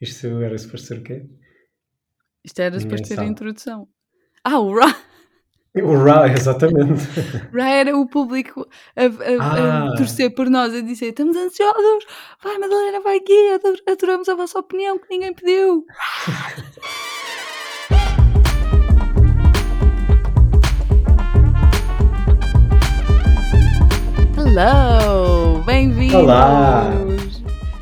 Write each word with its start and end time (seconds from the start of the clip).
Isto 0.00 0.26
era 0.42 0.56
suposto 0.58 0.86
ser 0.88 0.98
o 0.98 1.02
quê? 1.02 1.26
Isto 2.44 2.60
era 2.60 2.78
suposto 2.80 3.06
ser 3.08 3.20
a 3.20 3.24
introdução. 3.24 3.88
Ah, 4.44 4.58
o 4.60 4.74
Ra, 4.78 4.94
O 5.76 5.96
Ra, 6.04 6.28
exatamente. 6.28 7.02
Ra 7.52 7.68
era 7.68 7.96
o 7.96 8.06
público 8.06 8.68
a, 8.94 9.02
a- 9.02 9.42
a 9.42 9.92
Ah. 9.92 9.94
torcer 9.96 10.34
por 10.34 10.48
nós, 10.50 10.74
a 10.74 10.80
dizer: 10.80 11.06
estamos 11.08 11.36
ansiosos, 11.36 12.04
vai 12.42 12.58
Madalena, 12.58 13.00
vai 13.00 13.16
aqui, 13.16 13.50
ador- 13.54 13.82
adoramos 13.88 14.28
a 14.28 14.34
vossa 14.34 14.58
opinião 14.58 14.98
que 14.98 15.08
ninguém 15.10 15.32
pediu. 15.34 15.84
Hello! 24.36 25.62
Bem-vindos! 25.64 26.14
Olá. 26.16 26.90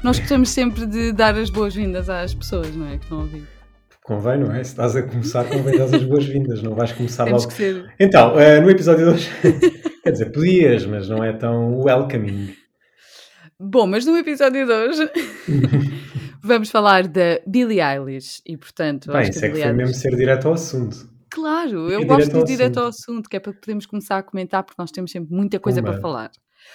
Nós 0.03 0.19
gostamos 0.19 0.48
sempre 0.48 0.84
de 0.84 1.12
dar 1.12 1.37
as 1.37 1.48
boas-vindas 1.48 2.10
às 2.10 2.34
pessoas, 2.34 2.74
não 2.74 2.88
é? 2.88 2.97
Que 2.98 3.05
estão 3.05 3.19
a 3.19 3.23
ouvir. 3.23 3.47
Convém, 4.02 4.37
não 4.41 4.51
é? 4.52 4.65
Se 4.65 4.70
estás 4.70 4.97
a 4.97 5.02
começar, 5.02 5.45
convém 5.45 5.79
dar 5.79 5.84
as 5.84 6.02
boas-vindas, 6.02 6.60
não 6.60 6.74
vais 6.74 6.91
começar 6.91 7.24
Temos 7.24 7.43
logo. 7.45 7.55
que 7.55 7.62
ser. 7.62 7.95
Então, 8.01 8.38
eh, 8.38 8.60
no 8.60 8.69
episódio 8.69 9.07
de 9.07 9.12
hoje, 9.12 9.30
quer 10.02 10.10
dizer, 10.10 10.33
podias, 10.33 10.84
mas 10.87 11.09
não 11.09 11.23
é 11.23 11.33
tão 11.33 11.79
welcoming. 11.79 12.52
Bom, 13.60 13.87
mas 13.87 14.05
no 14.05 14.16
episódio 14.16 14.66
de 14.66 14.73
hoje 14.73 15.09
vamos 16.43 16.69
falar 16.69 17.07
da 17.07 17.38
Billie 17.46 17.80
Eilish 17.80 18.43
e, 18.45 18.57
portanto, 18.57 19.12
Bem, 19.12 19.30
isso 19.30 19.45
é 19.45 19.51
que 19.51 19.62
foi 19.62 19.73
mesmo 19.73 19.95
ser 19.95 20.16
direto 20.16 20.48
ao 20.48 20.55
assunto. 20.55 21.09
Claro, 21.30 21.88
eu 21.88 22.05
gosto 22.05 22.32
de 22.32 22.38
ir 22.38 22.45
direto 22.45 22.80
ao 22.80 22.88
assunto. 22.88 23.30
que 23.30 23.37
é 23.37 23.41
para 23.41 23.52
podermos 23.52 23.87
começar 23.87 24.19
a 24.19 24.23
comentar, 24.24 24.65
porque 24.65 24.82
nós 24.82 24.91
temos 24.91 25.12
sempre 25.12 25.32
muita 25.32 25.60
coisa 25.60 25.80
Pumba. 25.80 25.93
para 25.93 26.01
falar. 26.02 26.30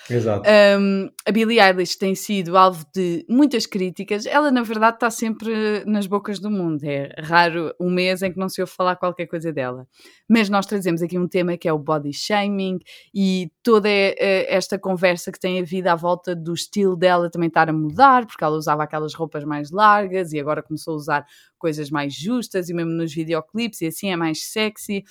Exato. 0.09 0.49
Um, 0.79 1.09
a 1.25 1.31
Billie 1.31 1.59
Eilish 1.59 1.97
tem 1.97 2.15
sido 2.15 2.57
alvo 2.57 2.85
de 2.95 3.25
muitas 3.29 3.65
críticas. 3.65 4.25
Ela, 4.25 4.49
na 4.49 4.63
verdade, 4.63 4.95
está 4.95 5.09
sempre 5.09 5.83
nas 5.85 6.07
bocas 6.07 6.39
do 6.39 6.49
mundo. 6.49 6.83
É 6.83 7.13
raro 7.19 7.73
um 7.79 7.89
mês 7.89 8.21
em 8.21 8.31
que 8.31 8.39
não 8.39 8.47
se 8.47 8.61
ouve 8.61 8.71
falar 8.71 8.95
qualquer 8.95 9.27
coisa 9.27 9.51
dela. 9.51 9.85
Mas 10.29 10.49
nós 10.49 10.65
trazemos 10.65 11.01
aqui 11.01 11.17
um 11.19 11.27
tema 11.27 11.57
que 11.57 11.67
é 11.67 11.73
o 11.73 11.79
body 11.79 12.13
shaming 12.13 12.79
e 13.13 13.51
toda 13.61 13.89
eh, 13.89 14.45
esta 14.47 14.79
conversa 14.79 15.31
que 15.31 15.39
tem 15.39 15.59
havido 15.59 15.89
à 15.89 15.95
volta 15.95 16.33
do 16.33 16.53
estilo 16.53 16.95
dela 16.95 17.29
também 17.29 17.47
estar 17.47 17.69
a 17.69 17.73
mudar, 17.73 18.25
porque 18.25 18.43
ela 18.43 18.55
usava 18.55 18.83
aquelas 18.83 19.13
roupas 19.13 19.43
mais 19.43 19.71
largas 19.71 20.31
e 20.31 20.39
agora 20.39 20.63
começou 20.63 20.93
a 20.93 20.97
usar 20.97 21.25
coisas 21.57 21.89
mais 21.89 22.13
justas 22.13 22.69
e 22.69 22.73
mesmo 22.73 22.91
nos 22.91 23.13
videoclipes 23.13 23.81
e 23.81 23.87
assim 23.87 24.09
é 24.09 24.15
mais 24.15 24.43
sexy. 24.43 25.03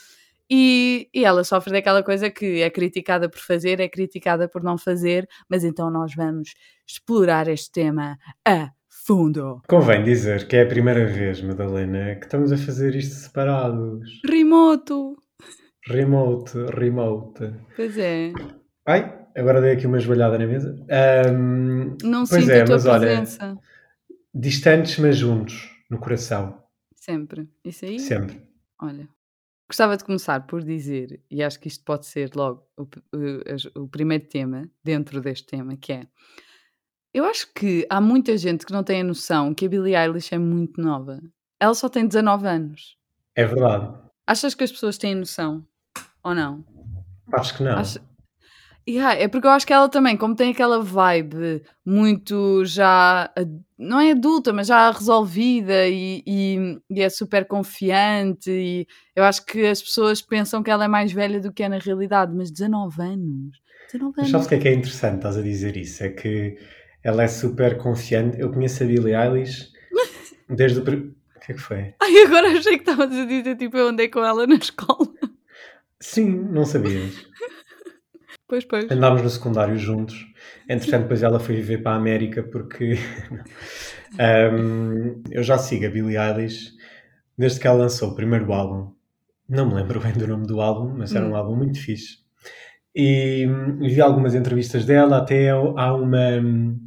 E, 0.51 1.09
e 1.15 1.25
ela 1.25 1.43
sofre 1.45 1.73
daquela 1.73 2.03
coisa 2.03 2.31
que 2.31 2.63
é 2.63 2.71
criticada 2.71 3.29
por 3.29 3.39
fazer, 3.41 3.81
é 3.81 3.89
criticada 3.89 4.49
por 4.49 4.63
não 4.63 4.79
fazer, 4.79 5.27
mas 5.49 5.65
então 5.65 5.91
nós 5.91 6.15
vamos 6.15 6.51
explorar 6.87 7.49
este 7.49 7.73
tema 7.73 8.17
a 8.47 8.71
fundo. 8.89 9.61
Convém 9.69 10.05
dizer 10.05 10.47
que 10.47 10.57
é 10.57 10.63
a 10.63 10.67
primeira 10.67 11.05
vez, 11.07 11.41
Madalena, 11.43 12.15
que 12.17 12.27
estamos 12.27 12.53
a 12.53 12.57
fazer 12.57 12.95
isto 12.95 13.15
separados. 13.15 14.09
Remoto! 14.25 15.17
Remote, 15.89 16.53
remote. 16.77 17.53
Pois 17.77 17.97
é, 17.97 18.33
Ai, 18.85 19.19
agora 19.37 19.61
dei 19.61 19.73
aqui 19.73 19.87
uma 19.87 19.99
joelhada 20.01 20.37
na 20.39 20.47
mesa. 20.47 20.77
Ahm, 20.91 21.97
não 22.03 22.27
sinto 22.27 22.51
é, 22.51 22.63
a 22.63 22.65
tua 22.65 22.75
mas 22.77 22.87
olha- 22.87 23.01
presença. 23.07 23.57
distantes, 24.35 24.99
mas 24.99 25.17
juntos, 25.17 25.71
no 25.91 25.99
coração, 25.99 26.63
Sempre. 26.95 27.49
Isso 27.65 27.85
aí, 27.85 28.01
sempre. 28.01 28.43
olha. 28.83 29.09
Gostava 29.69 29.97
de 29.97 30.05
começar 30.05 30.47
por 30.47 30.63
dizer, 30.63 31.21
e 31.31 31.43
acho 31.43 31.59
que 31.59 31.67
isto 31.69 31.85
pode 31.85 32.07
ser 32.07 32.31
logo 32.37 32.63
o, 32.77 32.83
o- 32.83 33.53
as- 33.55 33.65
o 33.75 33.89
primeiro 33.89 34.25
tema 34.29 34.71
dentro 34.85 35.21
deste 35.21 35.47
tema, 35.47 35.77
que 35.77 35.93
é 35.93 36.07
eu 37.13 37.25
acho 37.25 37.51
que 37.55 37.87
há 37.89 37.99
muita 38.01 38.37
gente 38.37 38.67
que 38.67 38.73
não 38.73 38.85
tem 38.85 39.01
a 39.01 39.05
noção 39.05 39.55
que 39.55 39.65
a 39.65 39.69
Billie 39.69 39.97
Eilish 39.97 40.35
é 40.35 40.39
muito 40.39 40.81
nova. 40.81 41.19
Ela 41.59 41.73
só 41.75 41.89
tem 41.89 42.07
19 42.07 42.47
anos. 42.47 42.99
É 43.35 43.45
verdade. 43.47 43.91
Achas 44.27 44.55
que 44.55 44.63
as 44.63 44.71
pessoas 44.71 44.99
têm 44.99 45.15
noção? 45.15 45.67
Ou 46.23 46.35
não? 46.35 46.63
Acho 47.33 47.57
que 47.57 47.63
não. 47.63 47.79
Acho- 47.79 48.01
Yeah, 48.89 49.15
é 49.21 49.27
porque 49.27 49.49
eu 49.49 49.51
acho 49.51 49.67
que 49.67 49.73
ela 49.73 49.89
também, 49.89 50.17
como 50.17 50.37
tem 50.37 50.53
aquela 50.53 50.81
vibe 50.81 51.61
muito 51.85 52.65
já, 52.65 53.29
não 53.77 53.99
é 53.99 54.13
adulta, 54.13 54.53
mas 54.53 54.69
já 54.69 54.91
resolvida 54.93 55.89
e, 55.89 56.23
e- 56.25 56.79
e 56.89 57.03
é 57.03 57.09
super 57.11 57.45
confiante. 57.47 58.49
E 58.51 58.87
eu 59.17 59.25
acho 59.25 59.45
que 59.45 59.67
as 59.67 59.83
pessoas 59.83 60.23
pensam 60.23 60.63
que 60.63 60.71
ela 60.71 60.85
é 60.85 60.89
mais 60.89 61.11
velha 61.13 61.41
do 61.41 61.53
que 61.53 61.65
é 61.65 61.69
na 61.69 61.79
realidade, 61.79 62.33
mas 62.33 62.51
19 62.53 63.03
anos. 63.03 63.61
19 63.93 64.15
Mas 64.17 64.19
anos. 64.19 64.31
sabes 64.31 64.47
o 64.47 64.49
que 64.51 64.55
é 64.55 64.59
que 64.59 64.69
é 64.69 64.75
interessante, 64.75 65.17
estás 65.17 65.37
a 65.37 65.43
dizer 65.43 65.77
isso? 65.77 66.05
É 66.05 66.09
que 66.11 66.57
ela 67.03 67.25
é 67.25 67.29
super 67.29 67.77
confiante. 67.79 68.39
Eu 68.41 68.53
conheço 68.53 68.85
a 68.85 68.87
Billie 68.87 69.15
Eilish 69.17 69.69
desde 70.49 70.79
o... 70.79 70.83
O 70.83 71.41
que 71.47 71.53
é 71.53 71.55
que 71.55 71.61
foi? 71.61 71.95
Ai, 72.01 72.19
agora 72.25 72.49
achei 72.57 72.79
que 72.79 72.89
estavas 72.89 73.13
a 73.17 73.25
dizer 73.25 73.57
tipo 73.57 73.77
eu 73.77 73.89
andei 73.89 74.09
com 74.09 74.25
ela 74.25 74.47
na 74.47 74.55
escola. 74.57 75.09
Sim, 76.01 76.29
não 76.53 76.65
sabias. 76.65 77.27
Pois, 78.49 78.65
pois. 78.65 78.91
Andámos 78.91 79.23
no 79.23 79.31
secundário 79.31 79.77
juntos. 79.77 80.25
Entretanto, 80.69 81.03
depois 81.03 81.23
ela 81.23 81.41
foi 81.41 81.57
viver 81.57 81.79
para 81.83 81.93
a 81.93 81.97
América 81.97 82.43
porque 82.45 82.95
Ahm, 84.19 85.23
eu 85.31 85.43
já 85.43 85.59
sigo 85.59 85.87
a 85.87 85.91
Billie 85.91 86.17
Eilish 86.17 86.73
desde 87.37 87.61
que 87.61 87.67
ela 87.67 87.79
lançou 87.79 88.11
o 88.11 88.15
primeiro 88.15 88.53
álbum. 88.53 88.93
Não 89.49 89.69
me 89.69 89.75
lembro 89.75 90.01
bem 90.01 90.13
do 90.13 90.27
nome 90.27 90.47
do 90.47 90.61
álbum, 90.61 90.95
mas 90.97 91.15
era 91.15 91.27
um 91.27 91.33
Hum. 91.33 91.37
álbum 91.37 91.57
muito 91.57 91.81
fixe. 91.81 92.19
E 92.95 93.47
hum, 93.49 93.79
vi 93.81 94.01
algumas 94.01 94.35
entrevistas 94.35 94.85
dela, 94.87 95.19
até 95.19 95.51
há 95.51 95.95
uma. 95.95 96.39
hum, 96.39 96.79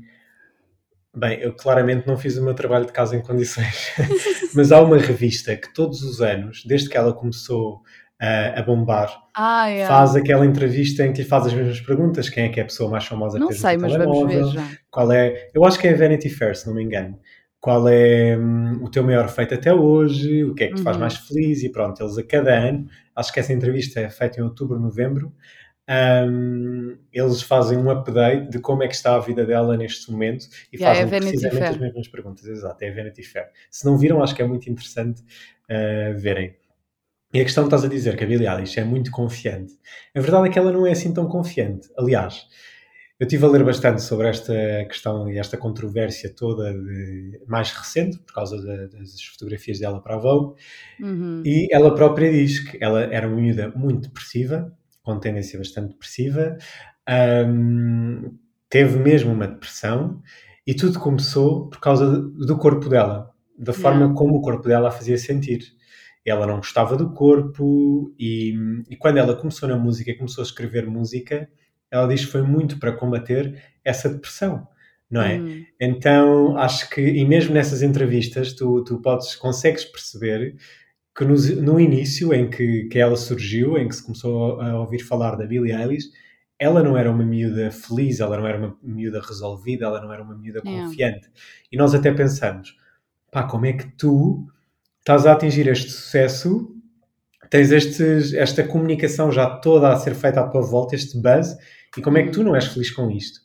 Bem, 1.15 1.39
eu 1.41 1.53
claramente 1.53 2.07
não 2.07 2.17
fiz 2.17 2.37
o 2.37 2.43
meu 2.43 2.53
trabalho 2.53 2.85
de 2.85 2.91
casa 2.93 3.15
em 3.15 3.21
condições, 3.21 3.89
mas 4.53 4.71
há 4.71 4.79
uma 4.81 4.97
revista 4.97 5.55
que 5.55 5.73
todos 5.73 6.03
os 6.03 6.21
anos, 6.21 6.63
desde 6.65 6.87
que 6.87 6.95
ela 6.95 7.13
começou 7.13 7.81
a, 8.19 8.59
a 8.59 8.63
bombar, 8.63 9.09
Ah, 9.35 9.69
é. 9.69 9.85
faz 9.85 10.15
aquela 10.15 10.45
entrevista 10.45 11.05
em 11.05 11.13
que 11.13 11.21
lhe 11.21 11.27
faz 11.27 11.45
as 11.47 11.53
mesmas 11.53 11.79
perguntas: 11.81 12.29
quem 12.29 12.45
é 12.45 12.49
que 12.49 12.59
é 12.59 12.63
a 12.63 12.65
pessoa 12.65 12.89
mais 12.89 13.05
famosa 13.05 13.39
Não 13.39 13.51
sei, 13.51 13.77
mas 13.77 13.95
vamos 13.95 14.23
ver 14.27 14.43
já. 14.45 14.67
Qual 14.91 15.11
é? 15.11 15.49
Eu 15.53 15.63
acho 15.65 15.79
que 15.79 15.87
é 15.87 15.93
a 15.93 15.97
Vanity 15.97 16.29
Fair, 16.29 16.55
se 16.55 16.67
não 16.67 16.73
me 16.75 16.83
engano. 16.83 17.17
Qual 17.61 17.87
é 17.89 18.37
hum, 18.37 18.83
o 18.83 18.89
teu 18.89 19.03
maior 19.03 19.27
feito 19.29 19.53
até 19.53 19.73
hoje? 19.73 20.43
O 20.45 20.53
que 20.55 20.63
é 20.65 20.67
que 20.69 20.75
te 20.75 20.81
faz 20.81 20.95
Uhum. 20.95 21.01
mais 21.01 21.15
feliz? 21.17 21.61
E 21.63 21.69
pronto, 21.71 22.01
eles 22.01 22.17
a 22.17 22.23
cada 22.23 22.53
ano, 22.57 22.87
acho 23.15 23.33
que 23.33 23.39
essa 23.39 23.51
entrevista 23.53 23.99
é 23.99 24.09
feita 24.09 24.39
em 24.39 24.43
outubro, 24.43 24.79
novembro. 24.79 25.33
hum, 26.27 26.97
eles 27.11 27.41
fazem 27.41 27.77
um 27.77 27.89
update 27.89 28.49
de 28.49 28.59
como 28.59 28.83
é 28.83 28.87
que 28.87 28.95
está 28.95 29.15
a 29.15 29.19
vida 29.19 29.45
dela 29.45 29.75
neste 29.77 30.11
momento 30.11 30.45
e 30.71 30.77
Yeah, 30.77 31.01
é 31.01 31.05
fazem 31.05 31.05
Vanity 31.07 31.39
precisamente 31.41 31.59
Fair. 31.59 31.71
as 31.75 31.77
mesmas 31.77 32.07
perguntas. 32.07 32.45
Exato, 32.45 32.83
é 32.83 32.89
a 32.89 32.95
Vanity 32.95 33.23
Fair. 33.23 33.47
Se 33.71 33.85
não 33.85 33.97
viram, 33.97 34.21
acho 34.23 34.35
que 34.35 34.41
é 34.41 34.47
muito 34.47 34.69
interessante 34.69 35.21
uh, 35.21 36.17
verem. 36.17 36.55
E 37.33 37.39
a 37.39 37.43
questão 37.43 37.63
que 37.63 37.67
estás 37.67 37.83
a 37.85 37.87
dizer 37.87 38.17
que 38.17 38.23
a 38.23 38.27
Billie 38.27 38.47
Eilish 38.47 38.79
é 38.79 38.83
muito 38.83 39.11
confiante. 39.11 39.73
A 40.15 40.19
verdade 40.19 40.47
é 40.47 40.51
que 40.51 40.57
ela 40.57 40.71
não 40.71 40.87
é 40.87 40.91
assim 40.91 41.13
tão 41.13 41.27
confiante. 41.27 41.87
Aliás, 41.97 42.47
eu 43.19 43.25
estive 43.27 43.45
a 43.45 43.49
ler 43.49 43.63
bastante 43.63 44.01
sobre 44.01 44.27
esta 44.29 44.53
questão 44.85 45.29
e 45.29 45.37
esta 45.37 45.57
controvérsia 45.57 46.33
toda 46.35 46.73
de- 46.73 47.39
mais 47.47 47.71
recente, 47.71 48.17
por 48.19 48.33
causa 48.33 48.57
da- 48.65 48.87
das 48.87 49.21
fotografias 49.23 49.79
dela 49.79 50.01
para 50.01 50.15
a 50.15 50.19
Vogue, 50.19 50.55
Uhum. 50.99 51.43
e 51.45 51.67
ela 51.71 51.93
própria 51.93 52.31
diz 52.31 52.59
que 52.59 52.77
ela 52.81 53.01
era 53.03 53.27
uma 53.27 53.37
miúda 53.39 53.71
muito 53.75 54.07
depressiva, 54.07 54.73
com 55.03 55.19
tendência 55.19 55.59
bastante 55.59 55.89
depressiva, 55.93 56.57
hum, 57.47 58.37
teve 58.69 58.97
mesmo 58.99 59.31
uma 59.33 59.47
depressão, 59.47 60.21
e 60.65 60.73
tudo 60.73 60.99
começou 60.99 61.67
por 61.69 61.79
causa 61.79 62.19
do 62.21 62.57
corpo 62.57 62.89
dela, 62.89 63.31
da 63.57 63.73
forma 63.73 64.13
como 64.13 64.35
o 64.37 64.41
corpo 64.41 64.67
dela 64.67 64.89
a 64.89 64.91
fazia 64.91 65.17
sentir. 65.17 65.77
Ela 66.29 66.47
não 66.47 66.57
gostava 66.57 66.95
do 66.95 67.11
corpo, 67.11 68.13
e, 68.19 68.53
e 68.89 68.95
quando 68.95 69.17
ela 69.17 69.35
começou 69.35 69.67
na 69.67 69.77
música, 69.77 70.15
começou 70.15 70.41
a 70.41 70.45
escrever 70.45 70.87
música, 70.87 71.49
ela 71.91 72.07
diz 72.07 72.25
que 72.25 72.31
foi 72.31 72.41
muito 72.41 72.79
para 72.79 72.91
combater 72.93 73.61
essa 73.83 74.09
depressão, 74.09 74.67
não 75.09 75.21
é? 75.21 75.39
Uhum. 75.39 75.65
Então, 75.79 76.57
acho 76.57 76.89
que, 76.89 77.01
e 77.01 77.25
mesmo 77.25 77.53
nessas 77.53 77.81
entrevistas, 77.81 78.53
tu, 78.53 78.83
tu 78.83 79.01
podes, 79.01 79.35
consegues 79.35 79.85
perceber 79.85 80.55
que 81.15 81.25
no, 81.25 81.35
no 81.61 81.79
início 81.79 82.33
em 82.33 82.49
que, 82.49 82.85
que 82.85 82.99
ela 82.99 83.15
surgiu, 83.15 83.77
em 83.77 83.87
que 83.87 83.95
se 83.95 84.03
começou 84.03 84.61
a 84.61 84.79
ouvir 84.79 84.99
falar 84.99 85.35
da 85.35 85.45
Billie 85.45 85.73
Eilish, 85.73 86.09
ela 86.57 86.83
não 86.83 86.97
era 86.97 87.09
uma 87.09 87.23
miúda 87.23 87.71
feliz, 87.71 88.19
ela 88.19 88.37
não 88.37 88.45
era 88.45 88.57
uma 88.57 88.77
miúda 88.83 89.21
resolvida, 89.21 89.85
ela 89.85 90.01
não 90.01 90.11
era 90.13 90.21
uma 90.21 90.37
miúda 90.37 90.61
Yeah. 90.63 90.87
confiante. 90.87 91.29
E 91.71 91.77
nós 91.77 91.95
até 91.95 92.11
pensamos, 92.13 92.77
pá, 93.31 93.43
como 93.43 93.65
é 93.65 93.73
que 93.73 93.87
tu 93.97 94.45
estás 95.09 95.25
a 95.25 95.31
atingir 95.31 95.67
este 95.67 95.89
sucesso, 95.89 96.69
tens 97.49 97.71
estes, 97.71 98.31
esta 98.31 98.63
comunicação 98.63 99.31
já 99.31 99.49
toda 99.49 99.91
a 99.91 99.95
ser 99.95 100.13
feita 100.13 100.39
à 100.39 100.47
tua 100.47 100.61
volta, 100.61 100.93
este 100.93 101.17
buzz, 101.17 101.57
e 101.97 102.01
como 102.01 102.19
é 102.19 102.23
que 102.23 102.29
tu 102.29 102.43
não 102.43 102.55
és 102.55 102.67
feliz 102.67 102.91
com 102.91 103.09
isto? 103.09 103.39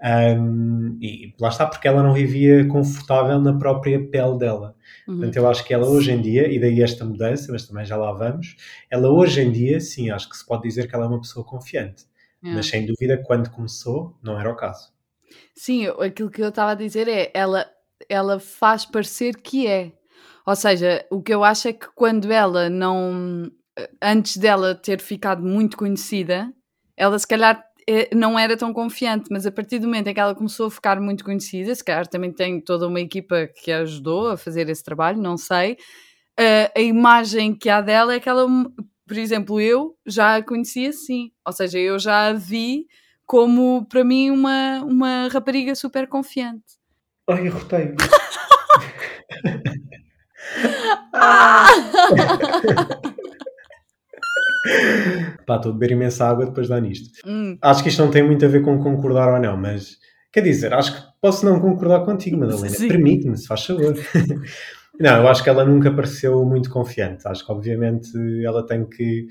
Um, 0.00 0.96
e 1.02 1.34
lá 1.40 1.48
está, 1.48 1.66
porque 1.66 1.88
ela 1.88 2.00
não 2.00 2.14
vivia 2.14 2.64
confortável 2.68 3.40
na 3.40 3.58
própria 3.58 3.98
pele 4.08 4.38
dela. 4.38 4.76
Uhum. 5.06 5.16
Portanto, 5.16 5.36
eu 5.36 5.48
acho 5.48 5.64
que 5.64 5.74
ela 5.74 5.88
hoje 5.88 6.12
em 6.12 6.22
dia, 6.22 6.46
e 6.46 6.60
daí 6.60 6.80
esta 6.80 7.04
mudança, 7.04 7.50
mas 7.50 7.66
também 7.66 7.84
já 7.84 7.96
lá 7.96 8.12
vamos, 8.12 8.54
ela 8.88 9.10
hoje 9.10 9.40
em 9.40 9.50
dia, 9.50 9.80
sim, 9.80 10.10
acho 10.10 10.28
que 10.30 10.36
se 10.36 10.46
pode 10.46 10.62
dizer 10.62 10.88
que 10.88 10.94
ela 10.94 11.06
é 11.06 11.08
uma 11.08 11.20
pessoa 11.20 11.44
confiante. 11.44 12.04
Yeah. 12.40 12.56
Mas 12.56 12.66
sem 12.66 12.86
dúvida, 12.86 13.20
quando 13.26 13.50
começou, 13.50 14.16
não 14.22 14.38
era 14.38 14.48
o 14.48 14.54
caso. 14.54 14.92
Sim, 15.56 15.88
aquilo 15.88 16.30
que 16.30 16.40
eu 16.40 16.50
estava 16.50 16.70
a 16.70 16.76
dizer 16.76 17.08
é, 17.08 17.32
ela, 17.34 17.66
ela 18.08 18.38
faz 18.38 18.86
parecer 18.86 19.36
que 19.36 19.66
é. 19.66 19.92
Ou 20.46 20.56
seja, 20.56 21.04
o 21.10 21.22
que 21.22 21.32
eu 21.32 21.44
acho 21.44 21.68
é 21.68 21.72
que 21.72 21.86
quando 21.94 22.30
ela 22.30 22.68
não. 22.68 23.50
Antes 24.02 24.36
dela 24.36 24.74
ter 24.74 25.00
ficado 25.00 25.42
muito 25.42 25.76
conhecida, 25.76 26.52
ela 26.96 27.18
se 27.18 27.26
calhar 27.26 27.64
eh, 27.88 28.08
não 28.14 28.38
era 28.38 28.56
tão 28.56 28.72
confiante, 28.72 29.28
mas 29.30 29.46
a 29.46 29.50
partir 29.50 29.78
do 29.78 29.86
momento 29.86 30.08
em 30.08 30.14
que 30.14 30.20
ela 30.20 30.34
começou 30.34 30.66
a 30.66 30.70
ficar 30.70 31.00
muito 31.00 31.24
conhecida, 31.24 31.74
se 31.74 31.84
calhar 31.84 32.06
também 32.06 32.32
tem 32.32 32.60
toda 32.60 32.86
uma 32.86 33.00
equipa 33.00 33.48
que 33.48 33.72
a 33.72 33.80
ajudou 33.80 34.28
a 34.28 34.36
fazer 34.36 34.68
esse 34.68 34.84
trabalho, 34.84 35.20
não 35.20 35.36
sei. 35.36 35.72
Uh, 36.38 36.70
a 36.76 36.80
imagem 36.80 37.54
que 37.54 37.68
há 37.68 37.80
dela 37.80 38.14
é 38.14 38.20
que 38.20 38.28
ela, 38.28 38.46
por 39.06 39.18
exemplo, 39.18 39.60
eu 39.60 39.96
já 40.06 40.36
a 40.36 40.42
conhecia 40.42 40.90
assim, 40.90 41.32
ou 41.44 41.52
seja, 41.52 41.78
eu 41.78 41.98
já 41.98 42.28
a 42.28 42.32
vi 42.32 42.86
como 43.26 43.84
para 43.86 44.04
mim 44.04 44.30
uma, 44.30 44.84
uma 44.84 45.28
rapariga 45.28 45.74
super 45.74 46.06
confiante. 46.08 46.78
Ai, 47.28 47.48
rotei. 47.48 47.94
ah! 51.12 51.66
Pá, 55.46 55.56
estou 55.56 55.70
a 55.70 55.72
beber 55.72 55.92
imensa 55.92 56.26
água 56.26 56.46
depois 56.46 56.66
de 56.66 56.72
dar 56.72 56.80
nisto. 56.80 57.08
Hum. 57.26 57.56
Acho 57.60 57.82
que 57.82 57.88
isto 57.88 58.02
não 58.02 58.10
tem 58.10 58.22
muito 58.22 58.44
a 58.44 58.48
ver 58.48 58.62
com 58.62 58.78
concordar 58.78 59.32
ou 59.32 59.40
não, 59.40 59.56
mas 59.56 59.96
quer 60.32 60.42
dizer, 60.42 60.72
acho 60.74 60.94
que 60.94 61.02
posso 61.20 61.44
não 61.44 61.60
concordar 61.60 62.04
contigo, 62.04 62.38
Madalena. 62.38 62.76
Permite-me, 62.76 63.36
se 63.36 63.46
faz 63.46 63.64
favor. 63.64 63.94
não, 65.00 65.16
eu 65.22 65.28
acho 65.28 65.42
que 65.42 65.48
ela 65.48 65.64
nunca 65.64 65.90
pareceu 65.90 66.44
muito 66.44 66.70
confiante. 66.70 67.26
Acho 67.26 67.44
que, 67.44 67.52
obviamente, 67.52 68.10
ela 68.44 68.64
tem 68.64 68.86
que 68.86 69.26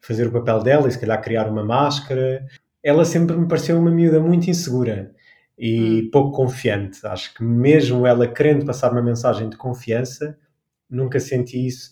fazer 0.00 0.26
o 0.26 0.32
papel 0.32 0.62
dela 0.62 0.88
e, 0.88 0.90
se 0.90 0.98
calhar, 0.98 1.22
criar 1.22 1.48
uma 1.48 1.64
máscara. 1.64 2.44
Ela 2.82 3.04
sempre 3.04 3.36
me 3.36 3.46
pareceu 3.46 3.78
uma 3.78 3.90
miúda 3.90 4.20
muito 4.20 4.50
insegura 4.50 5.12
e 5.56 6.02
hum. 6.02 6.10
pouco 6.10 6.32
confiante. 6.32 6.98
Acho 7.06 7.34
que, 7.34 7.44
mesmo 7.44 8.06
ela 8.06 8.26
querendo 8.26 8.66
passar 8.66 8.90
uma 8.90 9.02
mensagem 9.02 9.48
de 9.48 9.56
confiança, 9.56 10.36
nunca 10.94 11.18
senti 11.18 11.66
isso 11.66 11.90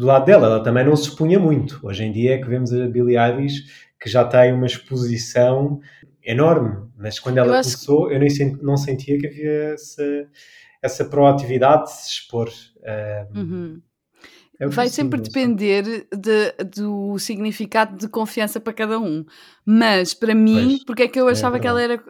do 0.00 0.06
lado 0.06 0.24
dela, 0.24 0.46
ela 0.46 0.62
também 0.62 0.82
não 0.82 0.96
se 0.96 1.08
expunha 1.08 1.38
muito. 1.38 1.78
Hoje 1.82 2.04
em 2.04 2.10
dia 2.10 2.34
é 2.34 2.38
que 2.38 2.48
vemos 2.48 2.72
a 2.72 2.88
Billie 2.88 3.18
Eilish 3.18 3.64
que 4.00 4.08
já 4.08 4.24
tem 4.24 4.50
uma 4.54 4.64
exposição 4.64 5.78
enorme, 6.24 6.88
mas 6.96 7.18
quando 7.20 7.36
ela 7.36 7.48
eu 7.48 7.62
começou 7.62 8.08
que... 8.08 8.14
eu 8.14 8.18
nem 8.18 8.30
sent, 8.30 8.62
não 8.62 8.78
sentia 8.78 9.18
que 9.18 9.26
havia 9.26 9.74
essa, 9.74 10.02
essa 10.82 11.04
proatividade 11.04 11.84
de 11.84 11.92
se 11.92 12.08
expor. 12.12 12.48
uhum. 13.34 13.82
é 14.58 14.68
Vai 14.68 14.88
sempre 14.88 15.20
depender 15.20 16.08
de, 16.10 16.52
do 16.74 17.18
significado 17.18 17.98
de 17.98 18.08
confiança 18.08 18.58
para 18.58 18.72
cada 18.72 18.98
um. 18.98 19.22
Mas 19.66 20.14
para 20.14 20.34
mim, 20.34 20.68
pois, 20.68 20.84
porque 20.84 21.02
é 21.02 21.08
que 21.08 21.20
eu 21.20 21.28
é 21.28 21.32
achava 21.32 21.58
é 21.58 21.60
que 21.60 21.66
ela 21.66 21.82
era. 21.82 22.02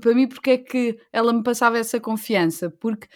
Para 0.00 0.14
mim, 0.14 0.26
porque 0.26 0.50
é 0.52 0.58
que 0.58 0.98
ela 1.12 1.34
me 1.34 1.42
passava 1.42 1.76
essa 1.76 2.00
confiança? 2.00 2.70
Porque 2.70 3.08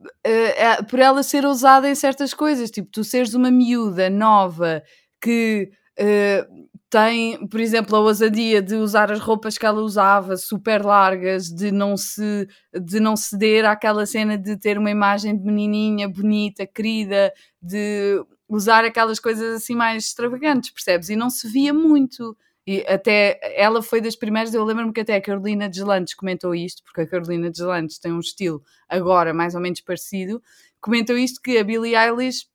uh, 0.00 0.84
por 0.86 0.98
ela 0.98 1.22
ser 1.22 1.44
ousada 1.44 1.88
em 1.88 1.94
certas 1.94 2.34
coisas, 2.34 2.70
tipo, 2.70 2.88
tu 2.90 3.04
seres 3.04 3.34
uma 3.34 3.50
miúda 3.50 4.08
nova 4.10 4.82
que 5.20 5.70
uh, 5.98 6.68
tem, 6.90 7.46
por 7.48 7.60
exemplo, 7.60 7.96
a 7.96 8.00
ousadia 8.00 8.62
de 8.62 8.74
usar 8.74 9.12
as 9.12 9.20
roupas 9.20 9.58
que 9.58 9.66
ela 9.66 9.80
usava, 9.82 10.36
super 10.36 10.84
largas, 10.84 11.48
de 11.48 11.70
não 11.70 11.96
se 11.96 12.48
de 12.74 12.98
não 13.00 13.14
ceder 13.16 13.64
àquela 13.66 14.06
cena 14.06 14.38
de 14.38 14.56
ter 14.56 14.78
uma 14.78 14.90
imagem 14.90 15.36
de 15.36 15.44
menininha 15.44 16.08
bonita, 16.08 16.66
querida, 16.66 17.32
de 17.60 18.22
usar 18.48 18.84
aquelas 18.84 19.20
coisas 19.20 19.56
assim 19.56 19.74
mais 19.74 20.04
extravagantes, 20.06 20.70
percebes? 20.70 21.10
E 21.10 21.16
não 21.16 21.28
se 21.28 21.46
via 21.48 21.74
muito. 21.74 22.36
E 22.70 22.84
até 22.86 23.40
ela 23.56 23.80
foi 23.80 23.98
das 23.98 24.14
primeiras, 24.14 24.52
eu 24.52 24.62
lembro-me 24.62 24.92
que 24.92 25.00
até 25.00 25.16
a 25.16 25.22
Carolina 25.22 25.70
Deslandes 25.70 26.12
comentou 26.12 26.54
isto, 26.54 26.84
porque 26.84 27.00
a 27.00 27.06
Carolina 27.06 27.50
Deslandes 27.50 27.98
tem 27.98 28.12
um 28.12 28.20
estilo 28.20 28.62
agora 28.86 29.32
mais 29.32 29.54
ou 29.54 29.60
menos 29.62 29.80
parecido, 29.80 30.42
comentou 30.78 31.16
isto 31.16 31.40
que 31.40 31.56
a 31.56 31.64
Billie 31.64 31.96
Eilish 31.96 32.46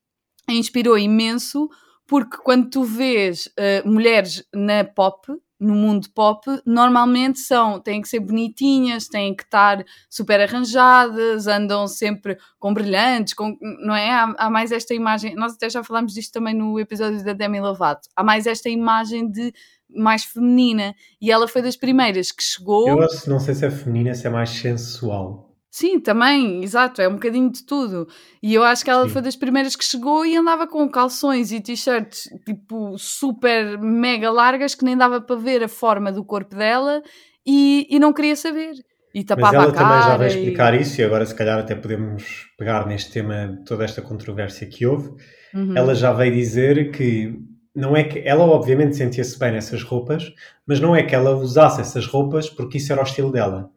inspirou 0.47 0.99
imenso, 0.99 1.67
porque 2.05 2.37
quando 2.37 2.69
tu 2.69 2.83
vês 2.83 3.47
uh, 3.47 3.89
mulheres 3.89 4.47
na 4.53 4.83
pop, 4.83 5.33
no 5.59 5.73
mundo 5.73 6.09
pop, 6.13 6.45
normalmente 6.65 7.39
são, 7.39 7.79
têm 7.79 8.01
que 8.01 8.09
ser 8.09 8.19
bonitinhas, 8.19 9.07
têm 9.07 9.35
que 9.35 9.43
estar 9.43 9.83
super 10.09 10.41
arranjadas, 10.41 11.47
andam 11.47 11.87
sempre 11.87 12.37
com 12.59 12.73
brilhantes, 12.73 13.33
com, 13.33 13.57
não 13.85 13.95
é? 13.95 14.11
Há, 14.11 14.33
há, 14.37 14.49
mais 14.49 14.71
esta 14.71 14.93
imagem, 14.93 15.35
nós 15.35 15.53
até 15.53 15.69
já 15.69 15.83
falámos 15.83 16.13
disto 16.13 16.33
também 16.33 16.53
no 16.53 16.79
episódio 16.79 17.23
da 17.23 17.33
Demi 17.33 17.61
Lovato, 17.61 18.09
há 18.15 18.23
mais 18.23 18.45
esta 18.45 18.69
imagem 18.69 19.29
de 19.29 19.53
mais 19.95 20.23
feminina. 20.23 20.95
E 21.21 21.31
ela 21.31 21.47
foi 21.47 21.61
das 21.61 21.75
primeiras 21.75 22.31
que 22.31 22.43
chegou. 22.43 22.87
Eu 22.87 23.07
não 23.27 23.39
sei 23.39 23.53
se 23.53 23.65
é 23.65 23.69
feminina, 23.69 24.13
se 24.15 24.25
é 24.25 24.29
mais 24.29 24.49
sensual. 24.49 25.52
Sim, 25.73 25.99
também, 25.99 26.63
exato, 26.63 27.01
é 27.01 27.07
um 27.09 27.13
bocadinho 27.13 27.51
de 27.51 27.65
tudo. 27.65 28.07
E 28.43 28.53
eu 28.53 28.63
acho 28.63 28.83
que 28.83 28.91
ela 28.91 29.05
Sim. 29.05 29.09
foi 29.09 29.23
das 29.23 29.35
primeiras 29.35 29.75
que 29.75 29.83
chegou 29.83 30.23
e 30.23 30.37
andava 30.37 30.67
com 30.67 30.87
calções 30.87 31.51
e 31.51 31.59
t-shirts 31.59 32.29
tipo 32.45 32.95
super 32.95 33.79
mega 33.79 34.29
largas 34.29 34.75
que 34.75 34.85
nem 34.85 34.95
dava 34.95 35.19
para 35.19 35.35
ver 35.35 35.63
a 35.63 35.67
forma 35.67 36.11
do 36.11 36.23
corpo 36.23 36.55
dela 36.55 37.01
e, 37.43 37.87
e 37.89 37.97
não 37.97 38.13
queria 38.13 38.35
saber. 38.35 38.75
E 39.15 39.23
tapava 39.23 39.47
Mas 39.47 39.63
ela 39.63 39.71
a 39.71 39.73
cara 39.73 39.89
também 39.89 40.11
já 40.11 40.17
vai 40.17 40.27
explicar 40.27 40.73
e... 40.75 40.81
isso 40.81 41.01
e 41.01 41.03
agora 41.03 41.25
se 41.25 41.33
calhar 41.33 41.57
até 41.57 41.73
podemos 41.73 42.51
pegar 42.55 42.85
neste 42.85 43.11
tema 43.11 43.59
toda 43.65 43.83
esta 43.83 43.99
controvérsia 43.99 44.67
que 44.67 44.85
houve. 44.85 45.09
Uhum. 45.55 45.75
Ela 45.75 45.95
já 45.95 46.13
veio 46.13 46.35
dizer 46.35 46.91
que 46.91 47.35
não 47.75 47.97
é 47.97 48.03
que 48.03 48.19
ela 48.19 48.43
obviamente 48.43 48.95
sentia-se 48.95 49.39
bem 49.39 49.51
nessas 49.51 49.81
roupas, 49.81 50.31
mas 50.67 50.79
não 50.79 50.95
é 50.95 51.01
que 51.01 51.15
ela 51.15 51.35
usasse 51.35 51.81
essas 51.81 52.05
roupas 52.05 52.47
porque 52.47 52.77
isso 52.77 52.93
era 52.93 53.01
o 53.01 53.05
estilo 53.05 53.31
dela. 53.31 53.71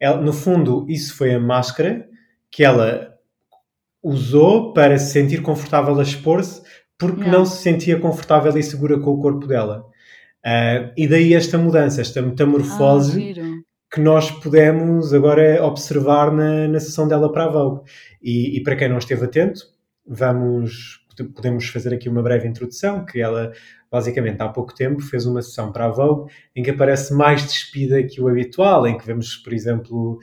Ela, 0.00 0.20
no 0.20 0.32
fundo, 0.32 0.84
isso 0.88 1.16
foi 1.16 1.34
a 1.34 1.40
máscara 1.40 2.08
que 2.50 2.64
ela 2.64 3.14
usou 4.02 4.72
para 4.72 4.98
se 4.98 5.12
sentir 5.12 5.42
confortável 5.42 5.98
a 5.98 6.02
expor-se 6.02 6.62
porque 6.98 7.20
yeah. 7.20 7.38
não 7.38 7.44
se 7.44 7.62
sentia 7.62 7.98
confortável 7.98 8.56
e 8.56 8.62
segura 8.62 8.98
com 8.98 9.10
o 9.12 9.20
corpo 9.20 9.46
dela. 9.46 9.84
Uh, 10.44 10.92
e 10.96 11.08
daí 11.08 11.34
esta 11.34 11.56
mudança, 11.56 12.00
esta 12.00 12.20
metamorfose 12.20 13.34
ah, 13.40 13.62
que 13.92 14.00
nós 14.00 14.30
pudemos 14.30 15.14
agora 15.14 15.64
observar 15.64 16.30
na, 16.30 16.68
na 16.68 16.80
sessão 16.80 17.08
dela 17.08 17.32
para 17.32 17.44
a 17.44 17.48
Vogue. 17.48 17.82
E, 18.22 18.58
e 18.58 18.62
para 18.62 18.76
quem 18.76 18.88
não 18.88 18.98
esteve 18.98 19.24
atento, 19.24 19.60
vamos 20.06 21.03
podemos 21.34 21.68
fazer 21.68 21.94
aqui 21.94 22.08
uma 22.08 22.22
breve 22.22 22.48
introdução, 22.48 23.04
que 23.04 23.20
ela 23.20 23.52
basicamente 23.90 24.40
há 24.40 24.48
pouco 24.48 24.74
tempo 24.74 25.00
fez 25.00 25.24
uma 25.24 25.40
sessão 25.40 25.70
para 25.70 25.86
a 25.86 25.88
Vogue 25.88 26.32
em 26.56 26.62
que 26.62 26.70
aparece 26.70 27.14
mais 27.14 27.42
despida 27.42 28.02
que 28.02 28.20
o 28.20 28.28
habitual, 28.28 28.86
em 28.86 28.98
que 28.98 29.06
vemos, 29.06 29.36
por 29.36 29.52
exemplo, 29.52 30.18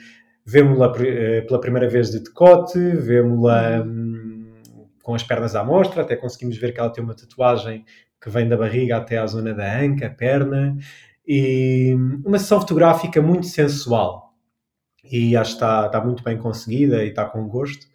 vemos-la 0.46 0.94
eh, 1.00 1.42
pela 1.42 1.60
primeira 1.60 1.88
vez 1.88 2.12
de 2.12 2.20
decote, 2.20 2.78
vemos-la 2.78 3.82
hum, 3.82 4.54
com 5.02 5.16
as 5.16 5.24
pernas 5.24 5.56
à 5.56 5.64
mostra, 5.64 6.02
até 6.02 6.16
conseguimos 6.16 6.58
ver 6.58 6.74
que 6.74 6.80
ela 6.80 6.90
tem 6.90 7.04
uma 7.04 7.16
tatuagem 7.16 7.86
que 8.22 8.30
vem 8.30 8.48
da 8.48 8.58
barriga 8.58 8.98
até 8.98 9.18
à 9.18 9.26
zona 9.26 9.54
da 9.54 9.80
anca, 9.80 10.10
perna, 10.10 10.78
e 11.26 11.96
hum, 11.96 12.22
uma 12.26 12.40
sessão 12.40 12.60
fotográfica 12.60 13.22
muito 13.22 13.48
sensual. 13.48 14.31
E 15.12 15.36
acho 15.36 15.52
que 15.52 15.56
está, 15.58 15.86
está 15.88 16.02
muito 16.02 16.24
bem 16.24 16.38
conseguida 16.38 17.04
e 17.04 17.10
está 17.10 17.26
com 17.26 17.48
gosto. 17.48 17.86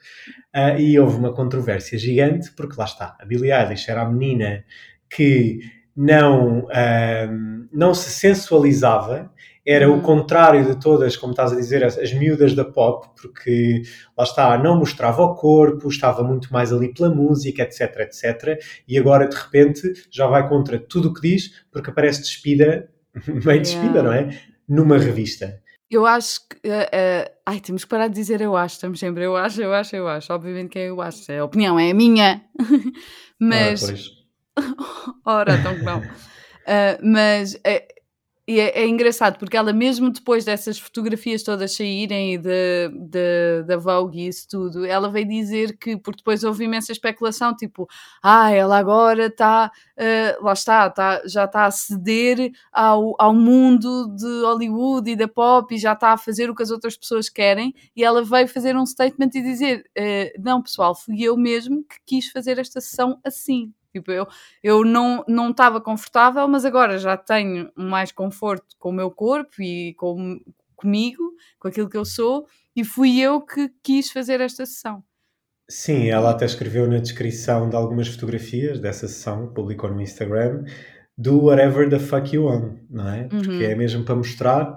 Uh, 0.54 0.78
e 0.78 0.98
houve 0.98 1.16
uma 1.16 1.32
controvérsia 1.32 1.98
gigante, 1.98 2.52
porque 2.52 2.76
lá 2.78 2.84
está, 2.84 3.16
a 3.18 3.24
Billie 3.24 3.52
Eilish 3.52 3.90
era 3.90 4.02
a 4.02 4.10
menina 4.10 4.64
que 5.08 5.60
não, 5.96 6.60
uh, 6.60 7.68
não 7.72 7.94
se 7.94 8.10
sensualizava, 8.10 9.32
era 9.66 9.90
o 9.90 9.94
uhum. 9.94 10.00
contrário 10.00 10.64
de 10.64 10.78
todas, 10.78 11.16
como 11.16 11.32
estás 11.32 11.52
a 11.52 11.56
dizer, 11.56 11.82
as, 11.82 11.98
as 11.98 12.12
miúdas 12.12 12.54
da 12.54 12.64
pop, 12.64 13.08
porque 13.20 13.82
lá 14.16 14.22
está, 14.22 14.56
não 14.58 14.78
mostrava 14.78 15.22
o 15.22 15.34
corpo, 15.34 15.88
estava 15.88 16.22
muito 16.22 16.52
mais 16.52 16.72
ali 16.72 16.94
pela 16.94 17.08
música, 17.08 17.62
etc, 17.62 18.00
etc, 18.00 18.62
e 18.86 18.96
agora 18.96 19.26
de 19.26 19.34
repente 19.34 19.92
já 20.10 20.26
vai 20.28 20.48
contra 20.48 20.78
tudo 20.78 21.08
o 21.08 21.14
que 21.14 21.22
diz, 21.22 21.64
porque 21.72 21.90
aparece 21.90 22.22
despida, 22.22 22.88
meio 23.26 23.60
despida, 23.60 23.98
yeah. 23.98 24.02
não 24.02 24.12
é? 24.12 24.38
Numa 24.68 24.98
revista. 24.98 25.60
Eu 25.90 26.06
acho 26.06 26.40
que. 26.48 26.56
Uh, 26.68 26.70
uh, 26.70 27.30
ai, 27.46 27.60
temos 27.60 27.84
que 27.84 27.90
parar 27.90 28.08
de 28.08 28.14
dizer 28.14 28.40
eu 28.40 28.56
acho, 28.56 28.74
estamos 28.74 28.98
sempre 28.98 29.24
eu 29.24 29.36
acho, 29.36 29.62
eu 29.62 29.72
acho, 29.72 29.94
eu 29.94 30.08
acho. 30.08 30.32
Obviamente 30.32 30.70
que 30.70 30.78
é 30.78 30.88
eu 30.90 31.00
acho, 31.00 31.30
é 31.30 31.38
a 31.38 31.44
opinião, 31.44 31.78
é 31.78 31.90
a 31.90 31.94
minha. 31.94 32.44
mas. 33.38 33.82
Ora, 33.86 33.94
pois. 33.94 34.10
Ora 35.24 35.54
então 35.54 35.74
que 35.76 35.82
não. 35.82 35.98
Uh, 36.00 36.98
mas 37.02 37.54
e 38.48 38.60
é, 38.60 38.82
é, 38.82 38.86
engraçado 38.86 39.38
porque 39.38 39.56
ela, 39.56 39.72
mesmo 39.72 40.08
depois 40.10 40.44
dessas 40.44 40.78
fotografias 40.78 41.42
todas 41.42 41.74
saírem 41.74 42.40
de, 42.40 42.88
de, 42.92 43.64
da 43.66 43.76
Vogue 43.76 44.20
e 44.20 44.28
isso 44.28 44.46
tudo, 44.48 44.84
ela 44.84 45.10
veio 45.10 45.26
dizer 45.26 45.76
que, 45.76 45.96
porque 45.96 46.18
depois 46.18 46.44
houve 46.44 46.64
imensa 46.64 46.92
especulação, 46.92 47.56
tipo, 47.56 47.88
ah, 48.22 48.48
ela 48.50 48.78
agora 48.78 49.26
está, 49.26 49.70
uh, 49.98 50.44
lá 50.44 50.52
está, 50.52 50.88
tá, 50.90 51.22
já 51.26 51.44
está 51.44 51.66
a 51.66 51.70
ceder 51.72 52.52
ao, 52.72 53.16
ao 53.18 53.34
mundo 53.34 54.14
de 54.14 54.44
Hollywood 54.44 55.10
e 55.10 55.16
da 55.16 55.26
pop 55.26 55.74
e 55.74 55.78
já 55.78 55.94
está 55.94 56.12
a 56.12 56.16
fazer 56.16 56.48
o 56.48 56.54
que 56.54 56.62
as 56.62 56.70
outras 56.70 56.96
pessoas 56.96 57.28
querem. 57.28 57.74
E 57.96 58.04
ela 58.04 58.22
veio 58.22 58.46
fazer 58.46 58.76
um 58.76 58.86
statement 58.86 59.30
e 59.34 59.42
dizer: 59.42 59.84
uh, 59.98 60.42
não, 60.42 60.62
pessoal, 60.62 60.94
fui 60.94 61.20
eu 61.22 61.36
mesmo 61.36 61.82
que 61.84 61.96
quis 62.06 62.30
fazer 62.30 62.58
esta 62.58 62.80
sessão 62.80 63.18
assim. 63.24 63.72
Tipo, 64.00 64.12
eu, 64.12 64.26
eu 64.62 64.84
não 64.84 65.24
não 65.28 65.50
estava 65.50 65.80
confortável, 65.80 66.46
mas 66.48 66.64
agora 66.64 66.98
já 66.98 67.16
tenho 67.16 67.70
mais 67.76 68.12
conforto 68.12 68.76
com 68.78 68.90
o 68.90 68.92
meu 68.92 69.10
corpo 69.10 69.60
e 69.62 69.94
com, 69.94 70.40
comigo, 70.74 71.22
com 71.58 71.68
aquilo 71.68 71.88
que 71.88 71.96
eu 71.96 72.04
sou, 72.04 72.46
e 72.74 72.84
fui 72.84 73.20
eu 73.20 73.40
que 73.40 73.70
quis 73.82 74.10
fazer 74.10 74.40
esta 74.40 74.64
sessão. 74.66 75.02
Sim, 75.68 76.08
ela 76.08 76.30
até 76.30 76.44
escreveu 76.44 76.86
na 76.88 76.98
descrição 76.98 77.68
de 77.68 77.74
algumas 77.74 78.06
fotografias 78.06 78.78
dessa 78.78 79.08
sessão, 79.08 79.48
publicou 79.52 79.90
no 79.90 80.00
Instagram, 80.00 80.64
do 81.18 81.44
whatever 81.46 81.88
the 81.90 81.98
fuck 81.98 82.34
you 82.34 82.44
want, 82.44 82.78
não 82.88 83.08
é? 83.08 83.24
Porque 83.24 83.48
Uhum. 83.48 83.62
é 83.62 83.74
mesmo 83.74 84.04
para 84.04 84.14
mostrar, 84.14 84.76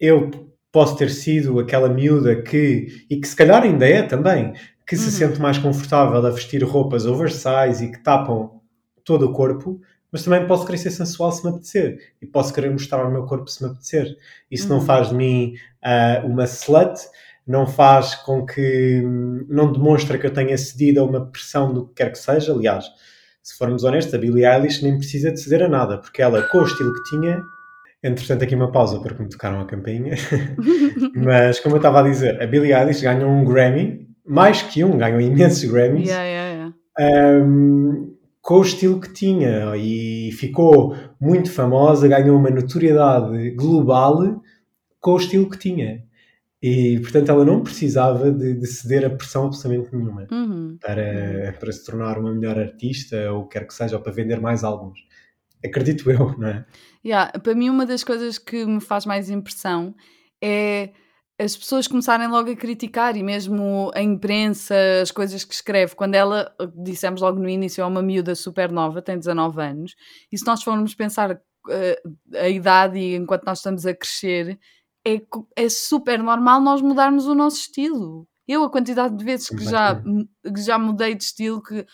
eu 0.00 0.30
posso 0.70 0.96
ter 0.96 1.10
sido 1.10 1.58
aquela 1.60 1.88
miúda 1.88 2.40
que, 2.40 3.04
e 3.10 3.20
que 3.20 3.28
se 3.28 3.36
calhar 3.36 3.62
ainda 3.62 3.86
é 3.86 4.02
também, 4.02 4.54
que 4.86 4.96
se 4.96 5.06
Uhum. 5.06 5.10
sente 5.30 5.40
mais 5.40 5.58
confortável 5.58 6.24
a 6.26 6.30
vestir 6.30 6.62
roupas 6.64 7.06
oversize 7.06 7.84
e 7.84 7.92
que 7.92 8.02
tapam 8.02 8.60
todo 9.04 9.26
o 9.26 9.32
corpo, 9.32 9.80
mas 10.10 10.22
também 10.24 10.46
posso 10.46 10.64
querer 10.66 10.78
ser 10.78 10.90
sensual 10.90 11.32
se 11.32 11.42
me 11.44 11.50
apetecer 11.50 11.98
e 12.20 12.26
posso 12.26 12.52
querer 12.52 12.70
mostrar 12.70 13.04
o 13.06 13.10
meu 13.10 13.24
corpo 13.24 13.48
se 13.50 13.62
me 13.64 13.70
apetecer. 13.70 14.14
Isso 14.50 14.68
não 14.68 14.78
Uhum. 14.78 14.84
faz 14.84 15.08
de 15.08 15.14
mim 15.14 15.54
ah, 15.82 16.22
uma 16.24 16.44
slut, 16.44 17.00
não 17.46 17.66
faz 17.66 18.14
com 18.16 18.44
que 18.46 19.02
não 19.48 19.72
demonstra 19.72 20.18
que 20.18 20.26
eu 20.26 20.32
tenha 20.32 20.56
cedido 20.58 21.00
a 21.00 21.04
uma 21.04 21.26
pressão 21.26 21.72
do 21.72 21.86
que 21.88 21.94
quer 21.94 22.12
que 22.12 22.18
seja. 22.18 22.52
Aliás, 22.52 22.84
se 23.42 23.56
formos 23.56 23.82
honestos, 23.84 24.14
a 24.14 24.18
Billie 24.18 24.44
Eilish 24.46 24.82
nem 24.82 24.96
precisa 24.98 25.32
de 25.32 25.40
ceder 25.40 25.62
a 25.64 25.68
nada, 25.68 25.98
porque 25.98 26.22
ela, 26.22 26.42
com 26.42 26.58
o 26.58 26.64
estilo 26.64 26.92
que 26.94 27.02
tinha, 27.10 27.42
entretanto, 28.02 28.44
aqui 28.44 28.54
uma 28.54 28.70
pausa 28.70 29.00
porque 29.00 29.22
me 29.22 29.28
tocaram 29.28 29.60
a 29.60 29.66
campainha. 29.66 30.14
Mas, 31.16 31.58
como 31.60 31.74
eu 31.76 31.78
estava 31.78 32.00
a 32.00 32.02
dizer, 32.02 32.40
a 32.40 32.46
Billie 32.46 32.72
Eilish 32.74 33.02
ganhou 33.02 33.30
um 33.30 33.44
Grammy, 33.44 34.08
mais 34.26 34.62
que 34.62 34.84
um, 34.84 34.96
ganhou 34.96 35.20
imensos 35.20 35.64
Grammys, 35.70 36.08
Yeah, 36.08 36.24
yeah, 36.24 36.72
yeah. 36.98 37.44
um, 37.44 38.14
com 38.40 38.54
o 38.54 38.62
estilo 38.62 39.00
que 39.00 39.12
tinha 39.12 39.76
e 39.76 40.32
ficou 40.32 40.96
muito 41.20 41.50
famosa, 41.50 42.08
ganhou 42.08 42.36
uma 42.36 42.50
notoriedade 42.50 43.50
global 43.52 44.42
com 45.00 45.12
o 45.12 45.16
estilo 45.16 45.48
que 45.48 45.58
tinha. 45.58 46.02
E, 46.60 46.98
portanto, 47.00 47.28
ela 47.28 47.44
não 47.44 47.60
precisava 47.60 48.30
de, 48.30 48.54
de 48.54 48.66
ceder 48.68 49.04
a 49.04 49.10
pressão 49.10 49.46
absolutamente 49.46 49.94
nenhuma 49.94 50.28
Uhum. 50.30 50.78
para, 50.80 51.56
para 51.58 51.72
se 51.72 51.84
tornar 51.84 52.18
uma 52.18 52.32
melhor 52.32 52.56
artista 52.56 53.32
ou 53.32 53.48
quer 53.48 53.66
que 53.66 53.74
seja, 53.74 53.96
ou 53.96 54.02
para 54.02 54.12
vender 54.12 54.40
mais 54.40 54.62
álbuns. 54.62 55.00
Acredito 55.64 56.08
eu, 56.10 56.36
não 56.38 56.48
é? 56.48 56.64
Yeah, 57.04 57.32
para 57.40 57.54
mim, 57.54 57.68
uma 57.68 57.84
das 57.84 58.04
coisas 58.04 58.38
que 58.38 58.64
me 58.64 58.80
faz 58.80 59.04
mais 59.06 59.28
impressão 59.28 59.92
é 60.40 60.90
as 61.42 61.56
pessoas 61.56 61.88
começarem 61.88 62.28
logo 62.28 62.50
a 62.50 62.56
criticar 62.56 63.16
e 63.16 63.22
mesmo 63.22 63.90
a 63.94 64.00
imprensa, 64.00 64.74
as 65.02 65.10
coisas 65.10 65.44
que 65.44 65.54
escreve. 65.54 65.94
Quando 65.94 66.14
ela, 66.14 66.54
dissemos 66.76 67.20
logo 67.20 67.38
no 67.38 67.48
início, 67.48 67.82
é 67.82 67.84
uma 67.84 68.02
miúda 68.02 68.34
super 68.34 68.70
nova, 68.70 69.02
tem 69.02 69.18
19 69.18 69.60
anos, 69.60 69.94
e 70.30 70.38
se 70.38 70.46
nós 70.46 70.62
formos 70.62 70.94
pensar 70.94 71.32
uh, 71.32 72.36
a 72.36 72.48
idade 72.48 72.98
e 72.98 73.16
enquanto 73.16 73.44
nós 73.44 73.58
estamos 73.58 73.84
a 73.86 73.94
crescer, 73.94 74.58
é, 75.06 75.20
é 75.56 75.68
super 75.68 76.22
normal 76.22 76.60
nós 76.60 76.80
mudarmos 76.80 77.26
o 77.26 77.34
nosso 77.34 77.58
estilo. 77.58 78.26
Eu, 78.46 78.64
a 78.64 78.70
quantidade 78.70 79.16
de 79.16 79.24
vezes 79.24 79.48
que 79.48 79.64
já, 79.64 79.94
que 80.42 80.60
já 80.60 80.78
mudei 80.78 81.14
de 81.14 81.22
estilo, 81.22 81.62
que 81.62 81.86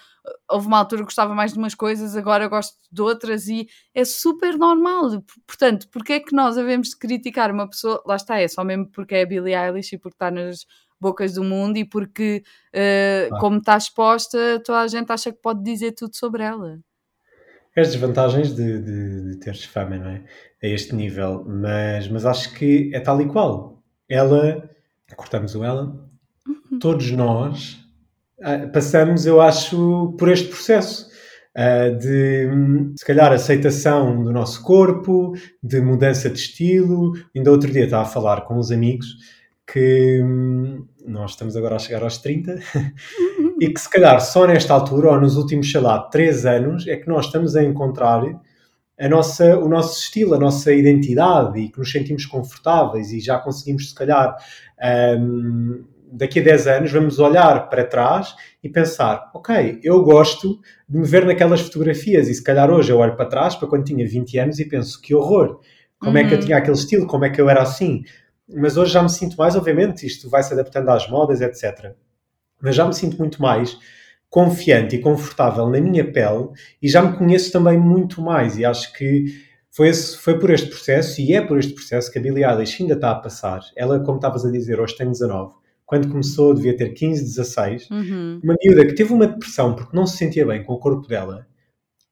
houve 0.48 0.66
uma 0.66 0.78
altura 0.78 1.02
que 1.02 1.06
gostava 1.06 1.34
mais 1.34 1.52
de 1.52 1.58
umas 1.58 1.74
coisas, 1.74 2.16
agora 2.16 2.48
gosto 2.48 2.76
de 2.90 3.02
outras, 3.02 3.48
e 3.48 3.68
é 3.94 4.04
super 4.04 4.56
normal. 4.56 5.22
Portanto, 5.46 5.88
porque 5.90 6.14
é 6.14 6.20
que 6.20 6.34
nós 6.34 6.56
devemos 6.56 6.94
criticar 6.94 7.50
uma 7.50 7.68
pessoa? 7.68 8.02
Lá 8.06 8.16
está, 8.16 8.40
é 8.40 8.48
só 8.48 8.64
mesmo 8.64 8.86
porque 8.90 9.14
é 9.14 9.22
a 9.22 9.26
Billie 9.26 9.54
Eilish 9.54 9.94
e 9.94 9.98
porque 9.98 10.14
está 10.14 10.30
nas 10.30 10.66
bocas 11.00 11.34
do 11.34 11.44
mundo 11.44 11.76
e 11.76 11.84
porque, 11.84 12.42
uh, 12.74 13.34
Ah. 13.34 13.38
como 13.40 13.58
está 13.58 13.76
exposta, 13.76 14.60
toda 14.64 14.80
a 14.80 14.88
gente 14.88 15.12
acha 15.12 15.30
que 15.30 15.38
pode 15.40 15.62
dizer 15.62 15.92
tudo 15.92 16.16
sobre 16.16 16.42
ela. 16.42 16.78
As 17.76 17.88
desvantagens 17.92 18.54
de, 18.56 18.80
de, 18.82 19.22
de 19.30 19.36
teres 19.38 19.64
fama, 19.64 19.96
não 19.96 20.08
é? 20.10 20.24
A 20.62 20.66
este 20.66 20.94
nível, 20.96 21.44
mas, 21.46 22.08
mas 22.08 22.26
acho 22.26 22.52
que 22.54 22.90
é 22.92 22.98
tal 22.98 23.20
e 23.20 23.28
qual. 23.28 23.80
Ela, 24.08 24.68
cortamos 25.14 25.54
o 25.54 25.62
ela, 25.62 26.07
todos 26.78 27.10
nós 27.10 27.78
uh, 28.40 28.70
passamos, 28.72 29.26
eu 29.26 29.40
acho, 29.40 30.14
por 30.18 30.28
este 30.28 30.48
processo 30.48 31.08
uh, 31.56 31.96
de, 31.98 32.48
se 32.96 33.04
calhar, 33.04 33.32
aceitação 33.32 34.22
do 34.22 34.32
nosso 34.32 34.62
corpo, 34.62 35.32
de 35.62 35.80
mudança 35.80 36.30
de 36.30 36.38
estilo. 36.38 37.12
Ainda 37.34 37.50
outro 37.50 37.70
dia 37.70 37.84
estava 37.84 38.02
a 38.02 38.06
falar 38.06 38.42
com 38.42 38.58
uns 38.58 38.70
amigos 38.70 39.06
que 39.70 40.22
hum, 40.22 40.86
nós 41.06 41.32
estamos 41.32 41.54
agora 41.54 41.76
a 41.76 41.78
chegar 41.78 42.02
aos 42.02 42.18
30 42.18 42.58
e 43.60 43.68
que, 43.68 43.80
se 43.80 43.90
calhar, 43.90 44.18
só 44.20 44.46
nesta 44.46 44.72
altura, 44.72 45.10
ou 45.10 45.20
nos 45.20 45.36
últimos, 45.36 45.70
sei 45.70 45.80
lá, 45.80 45.98
3 45.98 46.46
anos, 46.46 46.86
é 46.86 46.96
que 46.96 47.08
nós 47.08 47.26
estamos 47.26 47.54
a 47.54 47.62
encontrar 47.62 48.22
a 48.98 49.08
nossa, 49.08 49.58
o 49.58 49.68
nosso 49.68 50.00
estilo, 50.00 50.34
a 50.34 50.38
nossa 50.38 50.72
identidade 50.72 51.60
e 51.60 51.68
que 51.68 51.78
nos 51.78 51.90
sentimos 51.90 52.26
confortáveis 52.26 53.12
e 53.12 53.20
já 53.20 53.38
conseguimos, 53.38 53.90
se 53.90 53.94
calhar, 53.94 54.36
um, 55.20 55.84
daqui 56.12 56.40
a 56.40 56.42
10 56.42 56.66
anos, 56.66 56.92
vamos 56.92 57.18
olhar 57.18 57.68
para 57.68 57.84
trás 57.84 58.34
e 58.62 58.68
pensar: 58.68 59.30
ok, 59.34 59.80
eu 59.82 60.02
gosto 60.02 60.60
de 60.88 60.98
me 60.98 61.06
ver 61.06 61.24
naquelas 61.24 61.60
fotografias 61.60 62.28
e 62.28 62.34
se 62.34 62.42
calhar 62.42 62.70
hoje 62.70 62.92
eu 62.92 62.98
olho 62.98 63.16
para 63.16 63.26
trás, 63.26 63.54
para 63.54 63.68
quando 63.68 63.84
tinha 63.84 64.06
20 64.06 64.38
anos, 64.38 64.58
e 64.58 64.64
penso: 64.64 65.00
que 65.00 65.14
horror! 65.14 65.60
Como 65.98 66.16
uhum. 66.16 66.24
é 66.24 66.28
que 66.28 66.34
eu 66.34 66.40
tinha 66.40 66.56
aquele 66.56 66.76
estilo? 66.76 67.06
Como 67.06 67.24
é 67.24 67.30
que 67.30 67.40
eu 67.40 67.48
era 67.48 67.62
assim? 67.62 68.04
Mas 68.48 68.76
hoje 68.76 68.92
já 68.92 69.02
me 69.02 69.10
sinto 69.10 69.36
mais, 69.36 69.56
obviamente, 69.56 70.06
isto 70.06 70.30
vai 70.30 70.42
se 70.42 70.52
adaptando 70.52 70.88
às 70.88 71.08
modas, 71.08 71.40
etc. 71.40 71.92
Mas 72.60 72.74
já 72.74 72.86
me 72.86 72.94
sinto 72.94 73.18
muito 73.18 73.42
mais 73.42 73.76
confiante 74.30 74.96
e 74.96 75.00
confortável 75.00 75.68
na 75.68 75.80
minha 75.80 76.10
pele 76.10 76.48
e 76.82 76.88
já 76.88 77.02
me 77.02 77.16
conheço 77.16 77.50
também 77.50 77.78
muito 77.78 78.20
mais 78.20 78.58
e 78.58 78.64
acho 78.64 78.92
que 78.92 79.24
foi, 79.70 79.88
esse, 79.88 80.18
foi 80.18 80.38
por 80.38 80.50
este 80.50 80.68
processo 80.68 81.20
e 81.20 81.34
é 81.34 81.40
por 81.40 81.58
este 81.58 81.72
processo 81.72 82.10
que 82.10 82.18
a 82.18 82.22
Billie 82.22 82.44
Eilish 82.44 82.82
ainda 82.82 82.94
está 82.94 83.10
a 83.10 83.14
passar. 83.14 83.60
Ela, 83.76 84.00
como 84.00 84.16
estavas 84.16 84.44
a 84.44 84.50
dizer, 84.50 84.80
hoje 84.80 84.96
tem 84.96 85.08
19. 85.10 85.54
Quando 85.88 86.10
começou, 86.10 86.52
devia 86.52 86.76
ter 86.76 86.90
15, 86.90 87.24
16. 87.24 87.90
Uhum. 87.90 88.40
Uma 88.44 88.54
miúda 88.62 88.84
que 88.84 88.94
teve 88.94 89.10
uma 89.10 89.26
depressão 89.26 89.74
porque 89.74 89.96
não 89.96 90.06
se 90.06 90.18
sentia 90.18 90.44
bem 90.44 90.62
com 90.62 90.74
o 90.74 90.78
corpo 90.78 91.08
dela. 91.08 91.46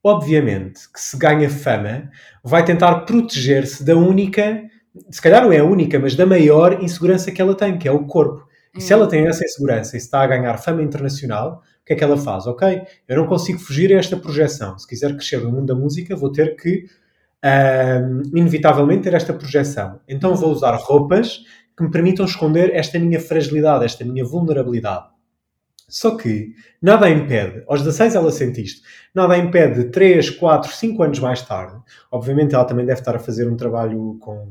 Obviamente 0.03 0.91
que 0.91 0.99
se 0.99 1.19
ganha 1.19 1.51
fama, 1.51 2.11
vai 2.43 2.65
tentar 2.65 3.01
proteger-se 3.01 3.85
da 3.85 3.95
única, 3.95 4.63
se 5.11 5.21
calhar 5.21 5.45
não 5.45 5.53
é 5.53 5.59
a 5.59 5.65
única, 5.65 5.99
mas 5.99 6.17
da 6.17 6.25
maior 6.25 6.83
insegurança 6.83 7.31
que 7.31 7.43
ela 7.43 7.55
tem, 7.55 7.77
que 7.77 7.87
é 7.87 7.93
o 7.93 8.07
corpo. 8.07 8.49
E 8.75 8.81
se 8.81 8.95
ela 8.95 9.07
tem 9.07 9.27
essa 9.27 9.45
insegurança 9.45 9.95
e 9.95 9.99
está 9.99 10.23
a 10.23 10.27
ganhar 10.27 10.57
fama 10.57 10.83
internacional, 10.83 11.63
o 11.83 11.85
que 11.85 11.93
é 11.93 11.97
que 11.97 12.05
ela 12.05 12.17
faz? 12.17 12.47
Ok, 12.47 12.81
eu 13.07 13.17
não 13.19 13.27
consigo 13.27 13.59
fugir 13.59 13.95
a 13.95 13.99
esta 13.99 14.17
projeção. 14.17 14.79
Se 14.79 14.89
quiser 14.89 15.15
crescer 15.15 15.43
no 15.43 15.53
mundo 15.53 15.67
da 15.67 15.75
música, 15.75 16.17
vou 16.17 16.33
ter 16.33 16.57
que, 16.57 16.87
um, 17.45 18.39
inevitavelmente, 18.39 19.03
ter 19.03 19.13
esta 19.13 19.35
projeção. 19.35 20.01
Então 20.09 20.35
vou 20.35 20.51
usar 20.51 20.75
roupas 20.77 21.45
que 21.77 21.85
me 21.85 21.91
permitam 21.91 22.25
esconder 22.25 22.75
esta 22.75 22.99
minha 22.99 23.21
fragilidade, 23.21 23.85
esta 23.85 24.05
minha 24.05 24.25
vulnerabilidade. 24.25 25.07
Só 25.89 26.17
que 26.17 26.53
nada 26.83 27.07
a 27.07 27.11
impede, 27.11 27.63
aos 27.69 27.81
16 27.81 28.17
ela 28.17 28.33
sente 28.33 28.61
isto, 28.61 28.83
nada 29.15 29.35
a 29.35 29.39
impede 29.39 29.85
de 29.85 29.91
3, 29.91 30.31
4, 30.31 30.73
5 30.73 31.03
anos 31.03 31.19
mais 31.21 31.43
tarde, 31.43 31.81
obviamente 32.11 32.55
ela 32.55 32.65
também 32.65 32.85
deve 32.85 32.99
estar 32.99 33.15
a 33.15 33.21
fazer 33.21 33.49
um 33.49 33.57
trabalho 33.57 34.17
com, 34.21 34.49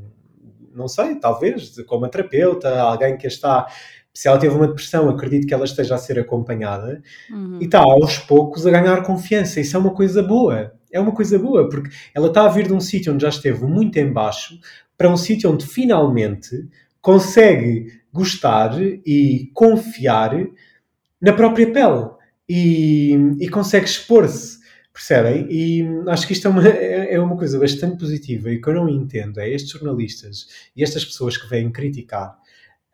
não 0.74 0.88
sei, 0.88 1.16
talvez, 1.16 1.76
com 1.82 1.98
uma 1.98 2.08
terapeuta, 2.08 2.80
alguém 2.80 3.18
que 3.18 3.28
está 3.28 3.68
se 4.16 4.30
ela 4.30 4.38
teve 4.38 4.56
uma 4.56 4.66
depressão, 4.66 5.10
acredito 5.10 5.46
que 5.46 5.54
ela 5.54 5.66
esteja 5.66 5.96
a 5.96 5.98
ser 5.98 6.18
acompanhada 6.18 7.04
uhum. 7.30 7.60
e 7.60 7.66
está 7.66 7.80
aos 7.80 8.18
poucos 8.18 8.66
a 8.66 8.72
ganhar 8.72 9.04
confiança. 9.04 9.60
Isso 9.60 9.76
é 9.76 9.80
uma 9.80 9.94
coisa 9.94 10.24
boa. 10.24 10.74
É 10.90 10.98
uma 10.98 11.12
coisa 11.12 11.38
boa, 11.38 11.68
porque 11.68 11.90
ela 12.14 12.28
está 12.28 12.46
a 12.46 12.48
vir 12.48 12.66
de 12.66 12.72
um 12.72 12.80
sítio 12.80 13.14
onde 13.14 13.24
já 13.24 13.28
esteve 13.28 13.66
muito 13.66 13.98
em 13.98 14.14
baixo 14.14 14.58
para 14.98 15.10
um 15.10 15.18
sítio 15.18 15.52
onde 15.52 15.66
finalmente 15.66 16.66
consegue 17.06 18.02
gostar 18.12 18.82
e 18.82 19.52
confiar 19.54 20.44
na 21.22 21.34
própria 21.34 21.72
pele 21.72 22.10
e, 22.50 23.14
e 23.40 23.48
consegue 23.48 23.86
expor-se. 23.86 24.58
Percebem? 24.92 25.46
E 25.52 25.86
acho 26.08 26.26
que 26.26 26.34
isto 26.34 26.48
é 26.48 26.50
uma, 26.50 26.68
é 26.68 27.20
uma 27.20 27.38
coisa 27.38 27.60
bastante 27.60 28.00
positiva 28.00 28.50
e 28.50 28.58
o 28.58 28.62
que 28.62 28.68
eu 28.68 28.74
não 28.74 28.90
entendo 28.90 29.40
é 29.40 29.48
estes 29.48 29.70
jornalistas 29.70 30.48
e 30.76 30.82
estas 30.82 31.06
pessoas 31.06 31.38
que 31.38 31.48
vêm 31.48 31.72
criticar. 31.72 32.36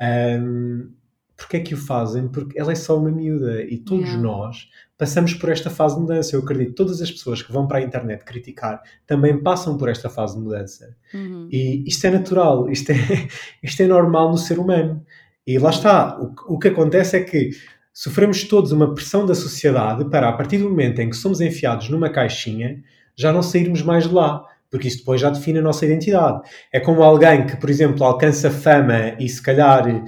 Um, 0.01 0.91
porque 1.38 1.58
é 1.58 1.60
que 1.62 1.74
o 1.74 1.77
fazem? 1.77 2.27
Porque 2.27 2.60
ela 2.60 2.74
é 2.74 2.75
só 2.75 3.00
uma 3.00 3.12
miúda 3.12 3.63
e 3.63 3.77
todos 3.77 4.10
Yeah. 4.10 4.24
nós 4.24 4.68
passamos 5.01 5.34
por 5.34 5.50
esta 5.50 5.67
fase 5.72 5.96
de 5.96 6.01
mudança. 6.01 6.36
Eu 6.36 6.41
acredito 6.41 6.70
que 6.70 6.75
todas 6.75 7.01
as 7.01 7.10
pessoas 7.10 7.41
que 7.41 7.51
vão 7.51 7.67
para 7.67 7.79
a 7.79 7.81
internet 7.81 8.24
criticar 8.24 8.79
também 9.08 9.36
passam 9.41 9.75
por 9.75 9.89
esta 9.89 10.12
fase 10.12 10.38
de 10.38 10.43
mudança. 10.43 10.96
Uhum. 11.12 11.50
E 11.51 11.84
isto 11.88 12.05
é 12.05 12.12
natural, 12.12 12.70
isto 12.70 12.91
é, 12.91 12.96
isto 13.63 13.81
é 13.81 13.88
normal 13.88 14.29
no 14.29 14.38
ser 14.38 14.60
humano. 14.60 15.03
E 15.48 15.58
lá 15.58 15.72
está, 15.72 16.22
o, 16.22 16.53
o 16.53 16.60
que 16.60 16.67
acontece 16.67 17.17
é 17.17 17.22
que 17.24 17.50
sofremos 17.91 18.43
todos 18.43 18.72
uma 18.72 18.93
pressão 18.93 19.25
da 19.25 19.34
sociedade 19.34 20.08
para, 20.08 20.29
a 20.29 20.34
partir 20.34 20.60
do 20.60 20.70
momento 20.70 21.00
em 21.00 21.10
que 21.10 21.15
somos 21.15 21.41
enfiados 21.41 21.89
numa 21.89 22.12
caixinha, 22.12 22.84
já 23.15 23.34
não 23.34 23.41
sairmos 23.41 23.81
mais 23.81 24.08
de 24.08 24.13
lá. 24.13 24.46
Porque 24.70 24.88
isso 24.88 25.00
depois 25.00 25.20
já 25.20 25.31
define 25.31 25.58
a 25.58 25.63
nossa 25.63 25.84
identidade. 25.84 26.48
É 26.72 26.79
como 26.79 27.01
alguém 27.01 27.48
que, 27.48 27.58
por 27.58 27.72
exemplo, 27.72 28.03
alcança 28.03 28.51
fama 28.51 29.15
e 29.20 29.27
se 29.27 29.41
calhar 29.41 30.05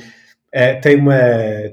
Uh, 0.54 0.80
tem, 0.82 0.98
uma, 0.98 1.18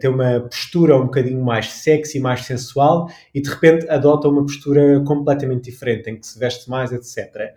tem 0.00 0.08
uma 0.08 0.40
postura 0.40 0.96
um 0.96 1.04
bocadinho 1.04 1.44
mais 1.44 1.70
sexy, 1.70 2.18
mais 2.18 2.46
sensual 2.46 3.10
e 3.34 3.40
de 3.42 3.50
repente 3.50 3.86
adota 3.90 4.26
uma 4.26 4.42
postura 4.42 5.00
completamente 5.00 5.70
diferente, 5.70 6.08
em 6.08 6.18
que 6.18 6.26
se 6.26 6.38
veste 6.38 6.70
mais, 6.70 6.90
etc. 6.90 7.52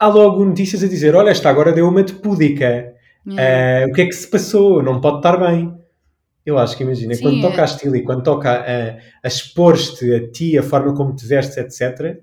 Há 0.00 0.08
logo 0.08 0.44
notícias 0.44 0.82
a 0.82 0.88
dizer: 0.88 1.14
olha, 1.14 1.30
esta 1.30 1.48
agora 1.48 1.72
deu 1.72 1.88
uma 1.88 2.02
de 2.02 2.14
púdica. 2.14 2.92
Uh, 3.24 3.88
o 3.88 3.92
que 3.92 4.02
é 4.02 4.06
que 4.06 4.12
se 4.12 4.28
passou? 4.28 4.82
Não 4.82 5.00
pode 5.00 5.18
estar 5.18 5.36
bem. 5.36 5.72
Eu 6.44 6.58
acho 6.58 6.76
que 6.76 6.82
imagina, 6.82 7.14
Sim, 7.14 7.22
quando 7.22 7.40
toca 7.40 7.58
é. 7.58 7.60
a 7.60 7.64
estilo 7.64 7.94
e 7.94 8.02
quando 8.02 8.22
toca 8.24 8.50
a, 8.50 8.98
a 9.22 9.28
expor-te 9.28 10.12
a 10.12 10.28
ti, 10.28 10.58
a 10.58 10.62
forma 10.62 10.92
como 10.92 11.14
te 11.14 11.24
vestes, 11.24 11.56
etc., 11.56 12.20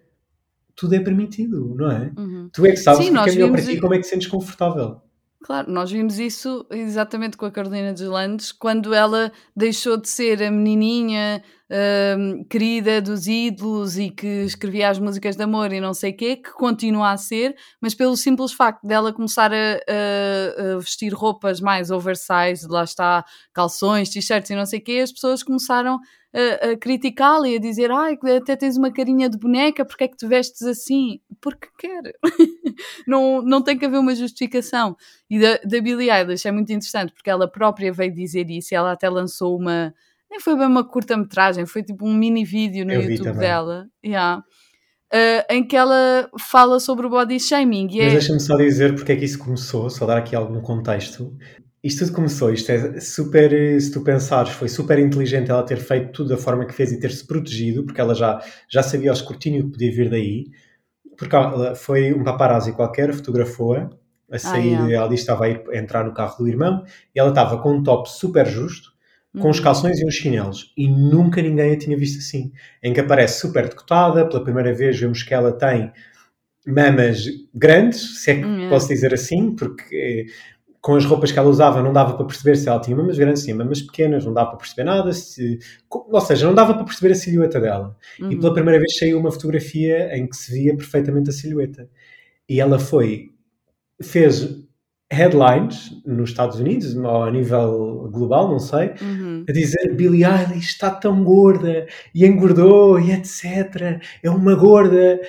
tudo 0.76 0.96
é 0.96 1.00
permitido, 1.00 1.74
não 1.76 1.90
é? 1.90 2.12
Uhum. 2.18 2.50
Tu 2.52 2.66
é 2.66 2.72
que 2.72 2.78
sabes 2.78 3.06
Sim, 3.06 3.18
o 3.18 3.24
que 3.24 3.30
é 3.30 3.34
melhor 3.34 3.52
para 3.52 3.62
ti 3.62 3.72
e 3.72 3.80
como 3.80 3.94
é 3.94 3.98
que 3.98 4.04
te 4.04 4.10
sentes 4.10 4.28
confortável. 4.28 5.02
Claro, 5.42 5.72
nós 5.72 5.90
vimos 5.90 6.20
isso 6.20 6.66
exatamente 6.70 7.38
com 7.38 7.46
a 7.46 7.52
Carolina 7.52 7.94
de 7.94 8.04
Landes, 8.06 8.52
quando 8.52 8.94
ela 8.94 9.32
deixou 9.56 9.96
de 9.96 10.10
ser 10.10 10.44
a 10.44 10.52
menininha 10.52 11.42
uh, 11.70 12.46
querida 12.46 13.02
dos 13.02 13.28
ídolos 13.28 13.98
e 13.98 14.10
que 14.10 14.28
escrevia 14.44 14.90
as 14.90 15.00
músicas 15.00 15.36
de 15.36 15.44
amor 15.44 15.72
e 15.72 15.80
não 15.80 15.94
sei 15.94 16.12
o 16.12 16.18
quê, 16.18 16.36
que 16.36 16.52
continua 16.52 17.12
a 17.12 17.18
ser, 17.18 17.56
mas 17.82 17.94
pelo 17.94 18.18
simples 18.18 18.52
facto 18.52 18.86
dela 18.86 19.14
começar 19.14 19.52
a, 19.54 19.56
a, 19.56 20.76
a 20.76 20.80
vestir 20.80 21.14
roupas 21.14 21.62
mais 21.62 21.92
oversized, 21.92 22.68
lá 22.70 22.84
está, 22.84 23.24
calções, 23.54 24.10
t-shirts 24.10 24.50
e 24.50 24.56
não 24.56 24.66
sei 24.66 24.80
o 24.80 24.84
quê, 24.84 25.00
as 25.04 25.12
pessoas 25.12 25.44
começaram 25.44 26.00
a, 26.34 26.72
a 26.72 26.78
criticá-la 26.78 27.48
e 27.48 27.56
a 27.56 27.60
dizer 27.60 27.92
ai, 27.92 28.18
até 28.38 28.56
tens 28.56 28.78
uma 28.78 28.92
carinha 28.92 29.30
de 29.30 29.38
boneca, 29.38 29.84
porque 29.84 30.04
é 30.04 30.08
que 30.08 30.18
te 30.18 30.28
vestes 30.28 30.62
assim? 30.62 31.20
Porque 31.42 31.68
quer. 31.78 32.14
não, 33.08 33.42
não 33.42 33.62
tem 33.64 33.78
que 33.78 33.86
haver 33.86 34.00
uma 34.00 34.14
justificação. 34.14 34.96
E 35.30 35.40
da, 35.40 35.58
da 35.58 35.82
Billie 35.82 36.12
Eilish 36.12 36.48
é 36.48 36.52
muito 36.52 36.72
interessante, 36.72 37.14
porque 37.14 37.30
ela 37.30 37.50
própria 37.50 37.92
veio 37.92 38.14
dizer 38.14 38.50
isso 38.50 38.74
e 38.74 38.76
ela 38.76 38.92
até 38.92 39.10
lançou 39.10 39.58
uma... 39.58 39.94
Nem 40.30 40.40
foi 40.40 40.56
bem 40.56 40.68
uma 40.68 40.88
curta-metragem, 40.88 41.66
foi 41.66 41.84
tipo 41.84 42.08
um 42.08 42.14
mini 42.14 42.46
vídeo 42.46 42.86
no 42.86 42.94
Eu 42.94 43.02
YouTube 43.02 43.38
dela. 43.38 43.88
Yeah. 44.06 44.44
Uh, 45.12 45.42
em 45.50 45.66
que 45.66 45.76
ela 45.76 46.30
fala 46.40 46.80
sobre 46.80 47.08
o 47.08 47.10
body 47.10 47.40
shaming. 47.40 47.88
Mas 47.88 47.96
é... 47.96 48.10
deixa-me 48.12 48.40
só 48.40 48.56
dizer 48.56 48.94
porque 48.94 49.12
é 49.12 49.16
que 49.16 49.26
isso 49.26 49.40
começou, 49.40 49.90
só 49.90 50.06
dar 50.06 50.18
aqui 50.18 50.36
algum 50.36 50.62
contexto. 50.62 51.36
Isto 51.82 52.06
tudo 52.06 52.16
começou, 52.16 52.52
isto 52.52 52.70
é 52.72 53.00
super, 53.00 53.82
se 53.82 53.92
tu 53.92 54.02
pensares, 54.02 54.52
foi 54.52 54.68
super 54.68 55.00
inteligente 55.00 55.50
ela 55.50 55.64
ter 55.64 55.78
feito 55.78 56.12
tudo 56.12 56.30
da 56.30 56.38
forma 56.38 56.66
que 56.66 56.74
fez 56.74 56.92
e 56.92 57.00
ter-se 57.00 57.26
protegido, 57.26 57.86
porque 57.86 58.02
ela 58.02 58.14
já, 58.14 58.44
já 58.70 58.84
sabia 58.84 59.12
o 59.12 59.14
escrutínio 59.14 59.64
que 59.64 59.72
podia 59.72 59.92
vir 59.92 60.10
daí, 60.10 60.48
porque 61.18 61.34
ela 61.34 61.76
foi 61.76 62.14
um 62.14 62.22
paparazzi 62.22 62.74
qualquer, 62.74 63.14
fotografou-a, 63.14 63.84
a 63.84 64.36
ah, 64.36 64.38
sair, 64.40 64.76
ah, 64.76 64.92
ela 64.92 65.08
disse 65.08 65.26
que 65.26 65.32
estava 65.32 65.46
a, 65.46 65.50
ir, 65.50 65.64
a 65.72 65.78
entrar 65.78 66.04
no 66.04 66.14
carro 66.14 66.36
do 66.40 66.50
irmão, 66.50 66.84
e 67.16 67.20
ela 67.20 67.30
estava 67.30 67.62
com 67.62 67.72
um 67.72 67.82
top 67.82 68.10
super 68.12 68.46
justo, 68.46 68.92
com 69.34 69.44
uhum. 69.44 69.50
os 69.50 69.60
calções 69.60 70.00
e 70.00 70.06
uns 70.06 70.16
chinelos, 70.16 70.74
e 70.76 70.88
nunca 70.88 71.42
ninguém 71.42 71.74
a 71.74 71.78
tinha 71.78 71.96
visto 71.96 72.18
assim, 72.18 72.52
em 72.82 72.94
que 72.94 73.00
aparece 73.00 73.40
super 73.40 73.68
decotada, 73.68 74.28
pela 74.28 74.44
primeira 74.44 74.74
vez 74.74 75.00
vemos 75.00 75.22
que 75.22 75.34
ela 75.34 75.52
tem 75.52 75.92
mamas 76.66 77.26
grandes, 77.54 78.24
se 78.24 78.32
é 78.32 78.36
que 78.36 78.46
uhum. 78.46 78.70
posso 78.70 78.88
dizer 78.88 79.14
assim, 79.14 79.56
porque 79.56 80.26
com 80.82 80.96
as 80.96 81.06
roupas 81.06 81.32
que 81.32 81.38
ela 81.38 81.50
usava 81.50 81.82
não 81.84 81.92
dava 81.92 82.16
para 82.16 82.26
perceber 82.26 82.56
se 82.56 82.70
ela 82.70 82.80
tinha 82.80 82.96
mamas 82.96 83.18
grandes, 83.18 83.44
tinha 83.44 83.56
mamas 83.56 83.82
pequenas, 83.82 84.26
não 84.26 84.34
dava 84.34 84.52
para 84.52 84.60
perceber 84.60 84.84
nada, 84.86 85.12
se, 85.12 85.60
ou 85.90 86.22
seja, 86.22 86.48
não 86.48 86.56
dava 86.56 86.74
para 86.74 86.86
perceber 86.86 87.12
a 87.12 87.16
silhueta 87.16 87.60
dela. 87.60 87.96
Uhum. 88.20 88.32
E 88.32 88.40
pela 88.40 88.54
primeira 88.54 88.80
vez 88.80 88.98
saiu 88.98 89.20
uma 89.20 89.32
fotografia 89.32 90.16
em 90.18 90.28
que 90.28 90.36
se 90.36 90.54
via 90.54 90.76
perfeitamente 90.76 91.30
a 91.30 91.34
silhueta. 91.34 91.90
E 92.48 92.60
ela 92.62 92.80
foi, 92.80 93.32
fez 94.02 94.69
headlines 95.12 95.92
nos 96.06 96.30
Estados 96.30 96.60
Unidos, 96.60 96.96
ou 96.96 97.24
a 97.24 97.32
nível 97.32 98.10
global, 98.12 98.50
não 98.50 98.60
sei, 98.60 98.94
uhum. 99.02 99.44
a 99.48 99.52
dizer 99.52 99.96
Billie 99.96 100.24
Eilish 100.24 100.72
está 100.72 100.92
tão 100.92 101.24
gorda 101.24 101.88
e 102.14 102.26
engordou 102.26 103.00
e 103.00 103.12
etc. 103.12 104.02
É 104.22 104.30
uma 104.30 104.56
gorda 104.56 105.20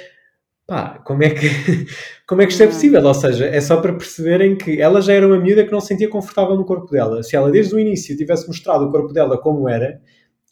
pá, 0.70 1.00
como 1.04 1.24
é 1.24 1.30
que, 1.30 1.48
como 2.28 2.42
é 2.42 2.46
que 2.46 2.52
isto 2.52 2.62
é 2.62 2.66
possível? 2.66 3.04
Ou 3.04 3.14
seja, 3.14 3.46
é 3.46 3.60
só 3.60 3.80
para 3.80 3.92
perceberem 3.92 4.54
que 4.56 4.80
ela 4.80 5.02
já 5.02 5.12
era 5.14 5.26
uma 5.26 5.36
miúda 5.36 5.64
que 5.64 5.72
não 5.72 5.80
se 5.80 5.88
sentia 5.88 6.08
confortável 6.08 6.54
no 6.54 6.64
corpo 6.64 6.92
dela. 6.92 7.24
Se 7.24 7.34
ela 7.34 7.50
desde 7.50 7.74
o 7.74 7.78
início 7.80 8.16
tivesse 8.16 8.46
mostrado 8.46 8.84
o 8.84 8.90
corpo 8.90 9.12
dela 9.12 9.36
como 9.36 9.68
era, 9.68 10.00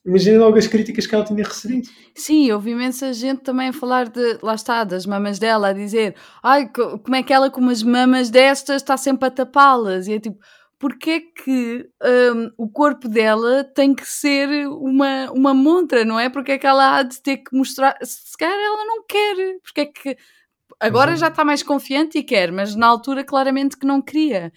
imagina 0.05 0.39
logo 0.39 0.59
as 0.59 0.67
críticas 0.67 1.07
que 1.07 1.15
ela 1.15 1.25
tinha 1.25 1.45
recebido. 1.45 1.89
Sim, 2.15 2.51
houve 2.53 2.71
imensa 2.71 3.13
gente 3.13 3.43
também 3.43 3.69
a 3.69 3.73
falar 3.73 4.09
de, 4.09 4.39
lá 4.43 4.55
está, 4.55 4.85
das 4.85 5.07
mamas 5.07 5.39
dela, 5.39 5.69
a 5.69 5.73
dizer, 5.73 6.15
ai, 6.43 6.69
como 6.69 7.17
é 7.17 7.23
que 7.23 7.33
ela 7.33 7.51
com 7.51 7.61
umas 7.61 7.83
mamas 7.83 8.31
destas 8.31 8.83
está 8.83 8.97
sempre 8.97 9.29
a 9.29 9.31
tapá-las? 9.31 10.07
E 10.07 10.15
é 10.15 10.21
tipo, 10.21 10.39
porque 10.79 11.11
é 11.11 11.21
que 11.21 11.89
um, 12.35 12.51
o 12.57 12.69
corpo 12.71 13.09
dela 13.09 13.65
tem 13.65 13.95
que 13.95 14.07
ser 14.07 14.69
uma, 14.69 15.31
uma 15.33 15.53
montra, 15.53 16.05
não 16.05 16.19
é? 16.19 16.31
Porque 16.31 16.53
é 16.53 16.59
que 16.59 16.67
ela 16.67 16.97
há 16.97 17.03
de 17.03 17.21
ter 17.21 17.39
que 17.39 17.57
mostrar. 17.57 17.97
Se 18.03 18.37
calhar 18.39 18.57
ela 18.57 18.85
não 18.85 19.05
quer, 19.05 19.59
porque 19.63 19.81
é 19.81 19.87
que. 19.87 20.17
Agora 20.81 21.17
já 21.17 21.27
está 21.27 21.45
mais 21.45 21.61
confiante 21.65 22.19
e 22.19 22.23
quer, 22.23 22.53
mas 22.53 22.77
na 22.77 22.87
altura 22.87 23.25
claramente 23.25 23.77
que 23.77 23.85
não 23.85 24.01
queria. 24.01 24.53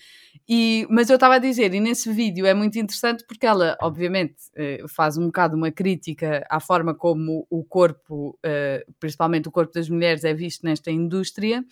E, 0.54 0.86
mas 0.90 1.10
eu 1.10 1.16
estava 1.16 1.36
a 1.36 1.40
dizer, 1.40 1.74
e 1.74 1.80
nesse 1.80 2.12
vídeo 2.12 2.46
é 2.46 2.54
muito 2.54 2.78
interessante 2.78 3.24
porque 3.26 3.46
ela, 3.46 3.78
obviamente, 3.82 4.36
eh, 4.54 4.84
faz 4.90 5.18
um 5.18 5.28
bocado 5.28 5.56
uma 5.56 5.72
crítica 5.72 6.46
à 6.50 6.60
forma 6.60 6.94
como 6.94 7.48
o 7.50 7.64
corpo, 7.64 8.38
eh, 8.44 8.86
principalmente 9.00 9.48
o 9.48 9.52
corpo 9.52 9.72
das 9.74 9.88
mulheres, 9.88 10.26
é 10.26 10.34
visto 10.34 10.66
nesta 10.66 10.92
indústria. 10.92 11.64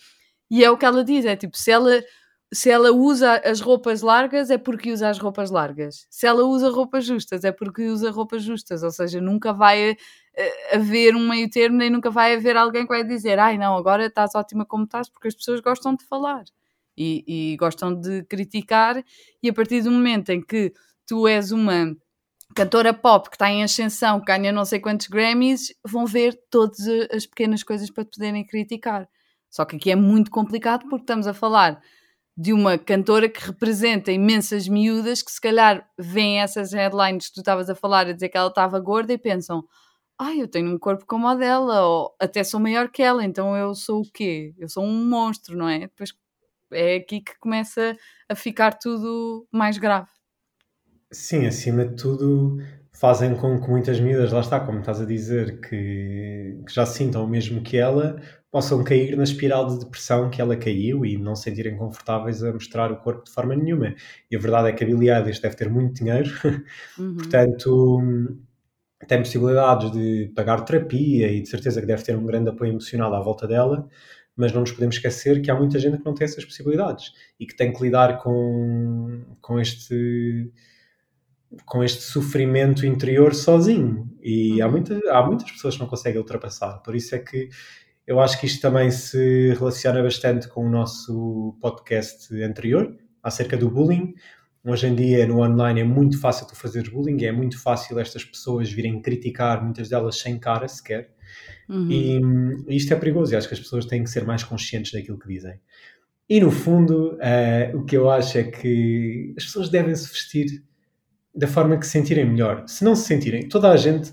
E 0.50 0.64
é 0.64 0.70
o 0.70 0.78
que 0.78 0.86
ela 0.86 1.04
diz: 1.04 1.26
é 1.26 1.36
tipo, 1.36 1.58
se 1.58 1.70
ela 1.70 2.02
se 2.52 2.70
ela 2.70 2.90
usa 2.92 3.36
as 3.44 3.60
roupas 3.60 4.02
largas 4.02 4.50
é 4.50 4.58
porque 4.58 4.92
usa 4.92 5.10
as 5.10 5.18
roupas 5.18 5.50
largas. 5.50 6.06
Se 6.10 6.26
ela 6.26 6.44
usa 6.44 6.70
roupas 6.70 7.04
justas 7.06 7.44
é 7.44 7.52
porque 7.52 7.84
usa 7.88 8.10
roupas 8.10 8.42
justas. 8.42 8.82
Ou 8.82 8.90
seja, 8.90 9.20
nunca 9.20 9.52
vai 9.52 9.92
uh, 9.92 10.76
haver 10.76 11.14
um 11.16 11.28
meio 11.28 11.50
termo 11.50 11.76
nem 11.78 11.90
nunca 11.90 12.10
vai 12.10 12.34
haver 12.34 12.56
alguém 12.56 12.84
que 12.84 12.88
vai 12.88 13.04
dizer 13.04 13.38
ai 13.38 13.58
não, 13.58 13.76
agora 13.76 14.06
estás 14.06 14.34
ótima 14.34 14.64
como 14.66 14.84
estás 14.84 15.08
porque 15.10 15.28
as 15.28 15.34
pessoas 15.34 15.60
gostam 15.60 15.94
de 15.94 16.04
falar 16.06 16.44
e, 17.00 17.52
e 17.52 17.56
gostam 17.56 17.94
de 17.94 18.22
criticar 18.24 19.02
e 19.42 19.48
a 19.48 19.52
partir 19.54 19.80
do 19.80 19.90
momento 19.90 20.28
em 20.28 20.42
que 20.42 20.74
tu 21.06 21.26
és 21.26 21.50
uma 21.50 21.96
cantora 22.54 22.92
pop 22.92 23.30
que 23.30 23.36
está 23.36 23.50
em 23.50 23.62
ascensão, 23.62 24.20
que 24.20 24.26
ganha 24.26 24.52
não 24.52 24.66
sei 24.66 24.80
quantos 24.80 25.06
Grammys, 25.06 25.72
vão 25.82 26.04
ver 26.04 26.38
todas 26.50 26.86
as 27.10 27.24
pequenas 27.24 27.62
coisas 27.62 27.90
para 27.90 28.04
te 28.04 28.18
poderem 28.18 28.46
criticar. 28.46 29.08
Só 29.48 29.64
que 29.64 29.76
aqui 29.76 29.90
é 29.90 29.96
muito 29.96 30.30
complicado 30.30 30.82
porque 30.88 31.04
estamos 31.04 31.26
a 31.26 31.32
falar 31.32 31.80
de 32.36 32.52
uma 32.52 32.76
cantora 32.76 33.28
que 33.28 33.40
representa 33.46 34.12
imensas 34.12 34.68
miúdas 34.68 35.22
que 35.22 35.32
se 35.32 35.40
calhar 35.40 35.88
veem 35.98 36.40
essas 36.40 36.72
headlines 36.72 37.28
que 37.28 37.34
tu 37.34 37.40
estavas 37.40 37.70
a 37.70 37.74
falar 37.74 38.06
a 38.06 38.12
dizer 38.12 38.28
que 38.28 38.36
ela 38.36 38.48
estava 38.48 38.78
gorda 38.78 39.12
e 39.12 39.18
pensam 39.18 39.64
ai, 40.18 40.34
ah, 40.38 40.42
eu 40.42 40.48
tenho 40.48 40.70
um 40.70 40.78
corpo 40.78 41.06
como 41.06 41.26
a 41.26 41.34
dela, 41.34 41.82
ou 41.86 42.14
até 42.20 42.44
sou 42.44 42.60
maior 42.60 42.90
que 42.90 43.02
ela, 43.02 43.24
então 43.24 43.56
eu 43.56 43.74
sou 43.74 44.02
o 44.02 44.12
quê? 44.12 44.54
Eu 44.58 44.68
sou 44.68 44.84
um 44.84 45.08
monstro, 45.08 45.56
não 45.56 45.66
é? 45.66 45.80
Depois 45.80 46.12
é 46.72 46.96
aqui 46.96 47.20
que 47.20 47.38
começa 47.38 47.96
a 48.28 48.34
ficar 48.34 48.72
tudo 48.72 49.46
mais 49.52 49.78
grave. 49.78 50.08
Sim, 51.12 51.46
acima 51.46 51.84
de 51.84 51.96
tudo 51.96 52.58
fazem 52.92 53.34
com 53.34 53.58
que 53.60 53.68
muitas 53.68 53.98
miúdas, 53.98 54.30
lá 54.30 54.40
está, 54.40 54.60
como 54.60 54.80
estás 54.80 55.00
a 55.00 55.06
dizer, 55.06 55.60
que, 55.60 56.60
que 56.66 56.74
já 56.74 56.84
sintam 56.84 57.24
o 57.24 57.28
mesmo 57.28 57.62
que 57.62 57.78
ela, 57.78 58.20
possam 58.50 58.84
cair 58.84 59.16
na 59.16 59.22
espiral 59.22 59.66
de 59.66 59.78
depressão 59.78 60.28
que 60.28 60.40
ela 60.40 60.56
caiu 60.56 61.06
e 61.06 61.16
não 61.16 61.34
se 61.34 61.44
sentirem 61.44 61.76
confortáveis 61.76 62.42
a 62.42 62.52
mostrar 62.52 62.92
o 62.92 62.96
corpo 62.96 63.24
de 63.24 63.30
forma 63.32 63.54
nenhuma. 63.56 63.94
E 64.30 64.36
a 64.36 64.38
verdade 64.38 64.68
é 64.68 64.72
que 64.72 64.84
a 64.84 64.86
Billie 64.86 65.10
Eilish 65.10 65.40
deve 65.40 65.56
ter 65.56 65.70
muito 65.70 65.94
dinheiro, 65.94 66.28
uhum. 66.98 67.16
portanto 67.16 68.10
tem 69.08 69.18
possibilidades 69.18 69.90
de 69.92 70.30
pagar 70.36 70.62
terapia 70.64 71.32
e 71.32 71.40
de 71.40 71.48
certeza 71.48 71.80
que 71.80 71.86
deve 71.86 72.02
ter 72.02 72.14
um 72.16 72.26
grande 72.26 72.50
apoio 72.50 72.70
emocional 72.70 73.14
à 73.14 73.20
volta 73.20 73.46
dela, 73.46 73.88
mas 74.40 74.52
não 74.52 74.62
nos 74.62 74.72
podemos 74.72 74.96
esquecer 74.96 75.40
que 75.42 75.50
há 75.50 75.54
muita 75.54 75.78
gente 75.78 75.98
que 75.98 76.04
não 76.04 76.14
tem 76.14 76.24
essas 76.24 76.44
possibilidades 76.44 77.12
e 77.38 77.46
que 77.46 77.54
tem 77.54 77.72
que 77.72 77.82
lidar 77.82 78.18
com, 78.18 79.22
com 79.40 79.60
este 79.60 80.52
com 81.66 81.82
este 81.82 82.02
sofrimento 82.02 82.86
interior 82.86 83.34
sozinho 83.34 84.08
e 84.22 84.62
há, 84.62 84.66
uhum. 84.66 84.72
muita, 84.72 85.00
há 85.10 85.26
muitas 85.26 85.50
pessoas 85.50 85.74
que 85.74 85.80
não 85.80 85.88
conseguem 85.88 86.20
ultrapassar, 86.20 86.78
por 86.78 86.94
isso 86.94 87.14
é 87.14 87.18
que 87.18 87.48
eu 88.06 88.18
acho 88.18 88.40
que 88.40 88.46
isto 88.46 88.60
também 88.60 88.90
se 88.90 89.52
relaciona 89.54 90.02
bastante 90.02 90.48
com 90.48 90.66
o 90.66 90.70
nosso 90.70 91.56
podcast 91.60 92.34
anterior, 92.42 92.96
acerca 93.22 93.56
do 93.56 93.70
bullying. 93.70 94.14
Hoje 94.64 94.88
em 94.88 94.94
dia, 94.94 95.26
no 95.26 95.40
online, 95.40 95.80
é 95.80 95.84
muito 95.84 96.20
fácil 96.20 96.46
tu 96.46 96.56
fazeres 96.56 96.88
bullying, 96.88 97.24
é 97.24 97.32
muito 97.32 97.60
fácil 97.62 97.98
estas 97.98 98.24
pessoas 98.24 98.70
virem 98.70 99.00
criticar, 99.00 99.62
muitas 99.62 99.88
delas 99.88 100.18
sem 100.18 100.38
cara 100.38 100.66
sequer. 100.66 101.14
Uhum. 101.68 102.64
E, 102.68 102.76
isto 102.76 102.92
é 102.92 102.96
perigoso, 102.96 103.32
e 103.32 103.36
acho 103.36 103.48
que 103.48 103.54
as 103.54 103.60
pessoas 103.60 103.84
têm 103.86 104.04
que 104.04 104.10
ser 104.10 104.24
mais 104.24 104.42
conscientes 104.42 104.92
daquilo 104.92 105.18
que 105.18 105.28
dizem. 105.28 105.60
E 106.28 106.40
no 106.40 106.50
fundo, 106.50 107.14
uh, 107.14 107.76
o 107.76 107.84
que 107.84 107.96
eu 107.96 108.08
acho 108.10 108.38
é 108.38 108.44
que 108.44 109.34
as 109.36 109.44
pessoas 109.44 109.68
devem 109.68 109.94
se 109.94 110.08
vestir 110.08 110.62
da 111.34 111.46
forma 111.46 111.76
que 111.76 111.86
se 111.86 111.92
sentirem 111.92 112.24
melhor. 112.24 112.64
Se 112.66 112.84
não 112.84 112.94
se 112.94 113.06
sentirem, 113.06 113.48
toda 113.48 113.70
a 113.70 113.76
gente 113.76 114.12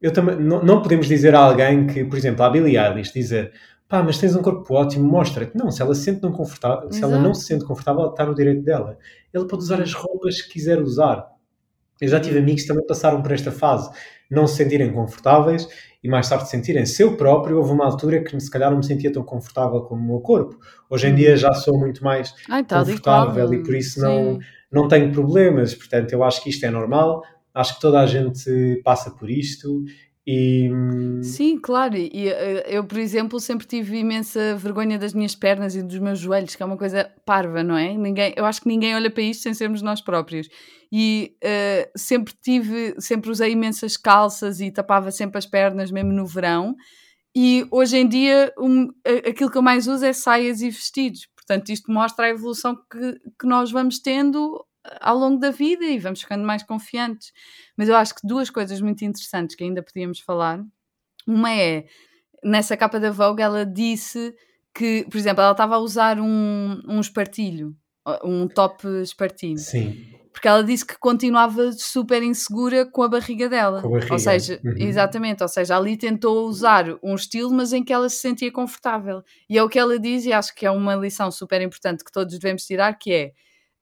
eu 0.00 0.12
também, 0.12 0.36
não, 0.36 0.62
não 0.62 0.80
podemos 0.80 1.06
dizer 1.06 1.34
a 1.34 1.40
alguém 1.40 1.86
que, 1.86 2.04
por 2.04 2.16
exemplo, 2.16 2.42
a 2.42 2.50
Billie 2.50 2.78
Eilish 2.78 3.12
dizer 3.12 3.52
pá, 3.86 4.02
mas 4.02 4.18
tens 4.18 4.36
um 4.36 4.40
corpo 4.40 4.72
ótimo, 4.72 5.04
mostra-te. 5.04 5.56
Não, 5.56 5.70
se 5.70 5.82
ela 5.82 5.94
se 5.94 6.04
sente 6.04 6.22
não 6.22 6.30
confortável, 6.30 6.88
Exato. 6.88 6.94
se 6.94 7.02
ela 7.02 7.18
não 7.18 7.34
se 7.34 7.44
sente 7.44 7.64
confortável, 7.64 8.08
está 8.08 8.24
no 8.24 8.34
direito 8.34 8.62
dela. 8.62 8.96
Ela 9.32 9.46
pode 9.46 9.64
usar 9.64 9.82
as 9.82 9.92
roupas 9.92 10.40
que 10.40 10.52
quiser 10.52 10.80
usar. 10.80 11.26
Eu 12.00 12.08
já 12.08 12.20
tive 12.20 12.38
amigos 12.38 12.62
que 12.62 12.68
também 12.68 12.86
passaram 12.86 13.20
por 13.20 13.32
esta 13.32 13.50
fase. 13.50 13.90
Não 14.30 14.46
se 14.46 14.56
sentirem 14.56 14.92
confortáveis 14.92 15.68
e 16.02 16.08
mais 16.08 16.28
tarde 16.28 16.48
sentirem-se 16.48 17.02
eu 17.02 17.16
próprio. 17.16 17.58
Houve 17.58 17.72
uma 17.72 17.84
altura 17.84 18.22
que 18.22 18.38
se 18.40 18.50
calhar 18.50 18.70
não 18.70 18.78
me 18.78 18.86
sentia 18.86 19.12
tão 19.12 19.22
confortável 19.22 19.82
com 19.82 19.94
o 19.94 20.02
meu 20.02 20.20
corpo. 20.20 20.58
Hoje 20.88 21.08
em 21.08 21.14
dia 21.14 21.36
já 21.36 21.52
sou 21.52 21.78
muito 21.78 22.02
mais 22.02 22.34
Ai, 22.48 22.64
tal 22.64 22.82
e 22.82 22.86
confortável 22.86 23.52
e 23.52 23.62
por 23.62 23.74
isso 23.74 24.00
não, 24.00 24.38
não 24.70 24.88
tenho 24.88 25.12
problemas. 25.12 25.74
Portanto, 25.74 26.12
eu 26.12 26.22
acho 26.22 26.42
que 26.42 26.50
isto 26.50 26.64
é 26.64 26.70
normal. 26.70 27.22
Acho 27.52 27.74
que 27.74 27.80
toda 27.80 28.00
a 28.00 28.06
gente 28.06 28.80
passa 28.84 29.10
por 29.10 29.28
isto 29.28 29.84
e 30.30 30.70
Sim, 31.22 31.58
claro. 31.58 31.96
E 31.96 32.28
eh, 32.28 32.64
eu, 32.68 32.84
por 32.84 32.98
exemplo, 32.98 33.38
sempre 33.40 33.66
tive 33.66 33.98
imensa 33.98 34.56
vergonha 34.56 34.98
das 34.98 35.12
minhas 35.12 35.34
pernas 35.34 35.74
e 35.74 35.82
dos 35.82 35.98
meus 35.98 36.18
joelhos, 36.18 36.54
que 36.54 36.62
é 36.62 36.66
uma 36.66 36.76
coisa 36.76 37.10
parva, 37.26 37.62
não 37.62 37.76
é? 37.76 37.92
Ninguém, 37.94 38.32
eu 38.36 38.44
acho 38.46 38.60
que 38.62 38.68
ninguém 38.68 38.94
olha 38.94 39.10
para 39.10 39.22
isto 39.22 39.42
sem 39.42 39.52
sermos 39.52 39.82
nós 39.82 40.00
próprios. 40.00 40.48
E 40.90 41.36
eh, 41.42 41.90
sempre 41.96 42.34
tive, 42.42 42.94
sempre 42.98 43.30
usei 43.30 43.52
imensas 43.52 43.96
calças 43.96 44.60
e 44.60 44.70
tapava 44.70 45.10
sempre 45.10 45.38
as 45.38 45.46
pernas, 45.46 45.90
mesmo 45.90 46.12
no 46.12 46.26
verão. 46.26 46.74
E 47.36 47.66
hoje 47.70 47.98
em 47.98 48.08
dia 48.08 48.52
um, 48.58 48.88
aquilo 49.28 49.50
que 49.50 49.58
eu 49.58 49.62
mais 49.62 49.86
uso 49.86 50.04
é 50.04 50.12
saias 50.12 50.62
e 50.62 50.70
vestidos. 50.70 51.28
Portanto, 51.36 51.70
isto 51.70 51.92
mostra 51.92 52.26
a 52.26 52.30
evolução 52.30 52.76
que, 52.90 53.12
que 53.38 53.46
nós 53.46 53.70
vamos 53.70 53.98
tendo 53.98 54.64
ao 55.00 55.16
longo 55.16 55.38
da 55.38 55.50
vida 55.50 55.84
e 55.84 55.98
vamos 55.98 56.20
ficando 56.20 56.44
mais 56.44 56.62
confiantes. 56.62 57.32
Mas 57.76 57.88
eu 57.88 57.96
acho 57.96 58.14
que 58.14 58.26
duas 58.26 58.50
coisas 58.50 58.80
muito 58.80 59.04
interessantes 59.04 59.56
que 59.56 59.64
ainda 59.64 59.82
podíamos 59.82 60.20
falar. 60.20 60.62
Uma 61.26 61.52
é, 61.52 61.86
nessa 62.42 62.76
capa 62.76 62.98
da 62.98 63.10
Vogue, 63.10 63.42
ela 63.42 63.64
disse 63.64 64.34
que, 64.74 65.06
por 65.10 65.18
exemplo, 65.18 65.42
ela 65.42 65.52
estava 65.52 65.76
a 65.76 65.78
usar 65.78 66.18
um, 66.18 66.80
um 66.88 67.00
espartilho, 67.00 67.76
um 68.24 68.48
top 68.48 68.86
espartilho, 69.02 69.58
sim, 69.58 70.10
porque 70.32 70.46
ela 70.46 70.62
disse 70.62 70.86
que 70.86 70.96
continuava 70.98 71.72
super 71.72 72.22
insegura 72.22 72.86
com 72.86 73.02
a 73.02 73.08
barriga 73.08 73.48
dela. 73.48 73.82
Com 73.82 73.88
a 73.88 73.90
barriga, 73.90 74.12
Ou 74.12 74.18
seja, 74.18 74.60
uhum. 74.64 74.74
exatamente, 74.78 75.42
ou 75.42 75.48
seja, 75.48 75.76
ali 75.76 75.96
tentou 75.96 76.46
usar 76.48 76.86
um 77.02 77.14
estilo, 77.14 77.52
mas 77.52 77.72
em 77.72 77.82
que 77.82 77.92
ela 77.92 78.08
se 78.08 78.16
sentia 78.16 78.50
confortável. 78.50 79.22
E 79.48 79.58
é 79.58 79.62
o 79.62 79.68
que 79.68 79.78
ela 79.78 79.98
diz, 79.98 80.24
e 80.24 80.32
acho 80.32 80.54
que 80.54 80.64
é 80.64 80.70
uma 80.70 80.94
lição 80.94 81.30
super 81.30 81.60
importante 81.60 82.04
que 82.04 82.12
todos 82.12 82.38
devemos 82.38 82.64
tirar, 82.64 82.94
que 82.94 83.12
é 83.12 83.32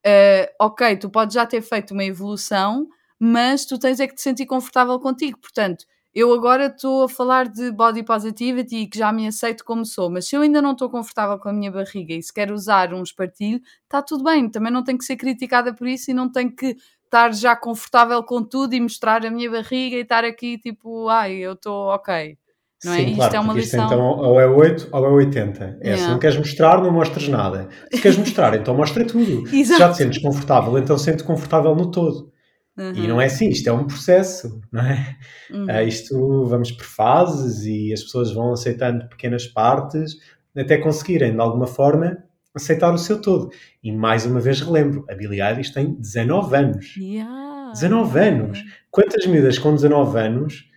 eh, 0.08 0.52
ok, 0.60 0.96
tu 0.96 1.10
podes 1.10 1.34
já 1.34 1.44
ter 1.46 1.60
feito 1.62 1.92
uma 1.92 2.04
evolução, 2.04 2.88
mas 3.18 3.66
tu 3.66 3.78
tens 3.78 4.00
é 4.00 4.06
que 4.06 4.14
te 4.14 4.22
sentir 4.22 4.46
confortável 4.46 4.98
contigo. 5.00 5.38
Portanto, 5.38 5.84
eu 6.14 6.32
agora 6.32 6.66
estou 6.66 7.04
a 7.04 7.08
falar 7.08 7.48
de 7.48 7.70
body 7.70 8.02
positivity 8.02 8.76
e 8.78 8.86
que 8.88 8.98
já 8.98 9.12
me 9.12 9.26
aceito 9.26 9.64
como 9.64 9.84
sou, 9.84 10.10
mas 10.10 10.26
se 10.28 10.34
eu 10.36 10.40
ainda 10.42 10.62
não 10.62 10.72
estou 10.72 10.88
confortável 10.90 11.38
com 11.38 11.48
a 11.50 11.52
minha 11.52 11.70
barriga 11.70 12.14
e 12.14 12.22
se 12.22 12.32
quero 12.32 12.54
usar 12.54 12.94
um 12.94 13.02
espartilho, 13.02 13.60
está 13.84 14.00
tudo 14.02 14.24
bem, 14.24 14.48
também 14.50 14.72
não 14.72 14.82
tenho 14.82 14.98
que 14.98 15.04
ser 15.04 15.16
criticada 15.16 15.74
por 15.74 15.86
isso 15.86 16.10
e 16.10 16.14
não 16.14 16.30
tenho 16.30 16.54
que 16.54 16.76
estar 17.04 17.32
já 17.34 17.54
confortável 17.56 18.22
com 18.24 18.42
tudo 18.42 18.74
e 18.74 18.80
mostrar 18.80 19.24
a 19.26 19.30
minha 19.30 19.50
barriga 19.50 19.96
e 19.96 20.00
estar 20.00 20.24
aqui 20.24 20.58
tipo, 20.58 21.08
ai, 21.08 21.34
eu 21.36 21.52
estou 21.52 21.88
ok. 21.88 22.36
Não 22.84 22.92
é? 22.92 22.96
Sim, 22.98 23.04
Isto 23.06 23.16
claro, 23.16 23.36
é 23.36 23.40
uma 23.40 23.58
isto 23.58 23.64
lição. 23.64 23.86
então 23.86 24.00
ou 24.00 24.40
é 24.40 24.46
8 24.46 24.88
ou 24.92 25.04
é 25.06 25.10
80. 25.10 25.64
É, 25.64 25.68
Se 25.68 25.88
Yeah. 25.88 26.12
não 26.12 26.18
queres 26.18 26.36
mostrar, 26.36 26.80
não 26.82 26.92
mostras 26.92 27.26
nada. 27.28 27.68
Se 27.92 28.00
queres 28.00 28.16
mostrar, 28.18 28.54
então 28.54 28.74
mostra 28.76 29.04
tudo. 29.04 29.46
Se 29.50 29.64
já 29.78 29.90
te 29.90 29.96
sentes 29.96 30.22
confortável, 30.22 30.78
então 30.78 30.96
sente 30.96 31.24
confortável 31.24 31.74
no 31.74 31.90
todo. 31.90 32.32
E 32.94 33.08
não 33.08 33.20
é 33.20 33.24
assim, 33.24 33.48
isto 33.48 33.68
é 33.68 33.72
um 33.72 33.84
processo, 33.88 34.60
não 34.70 34.82
é? 34.82 35.16
Uhum. 35.50 35.66
Ah, 35.68 35.82
isto 35.82 36.44
vamos 36.44 36.70
por 36.70 36.84
fases 36.84 37.64
e 37.66 37.92
as 37.92 38.04
pessoas 38.04 38.30
vão 38.32 38.52
aceitando 38.52 39.08
pequenas 39.08 39.48
partes 39.48 40.14
até 40.56 40.76
conseguirem, 40.78 41.32
de 41.34 41.40
alguma 41.40 41.66
forma, 41.66 42.18
aceitar 42.54 42.94
o 42.94 42.98
seu 42.98 43.20
todo. 43.20 43.50
E 43.82 43.90
mais 43.90 44.24
uma 44.26 44.38
vez 44.38 44.60
relembro, 44.60 45.04
a 45.10 45.14
Billie 45.16 45.42
Eilish 45.42 45.72
tem 45.72 45.94
19 45.94 46.54
anos. 46.56 46.94
Yeah. 46.96 47.72
19 47.72 48.18
anos. 48.20 48.64
Quantas 48.92 49.26
miúdas 49.26 49.58
com 49.58 49.74
19 49.74 50.16
anos 50.16 50.67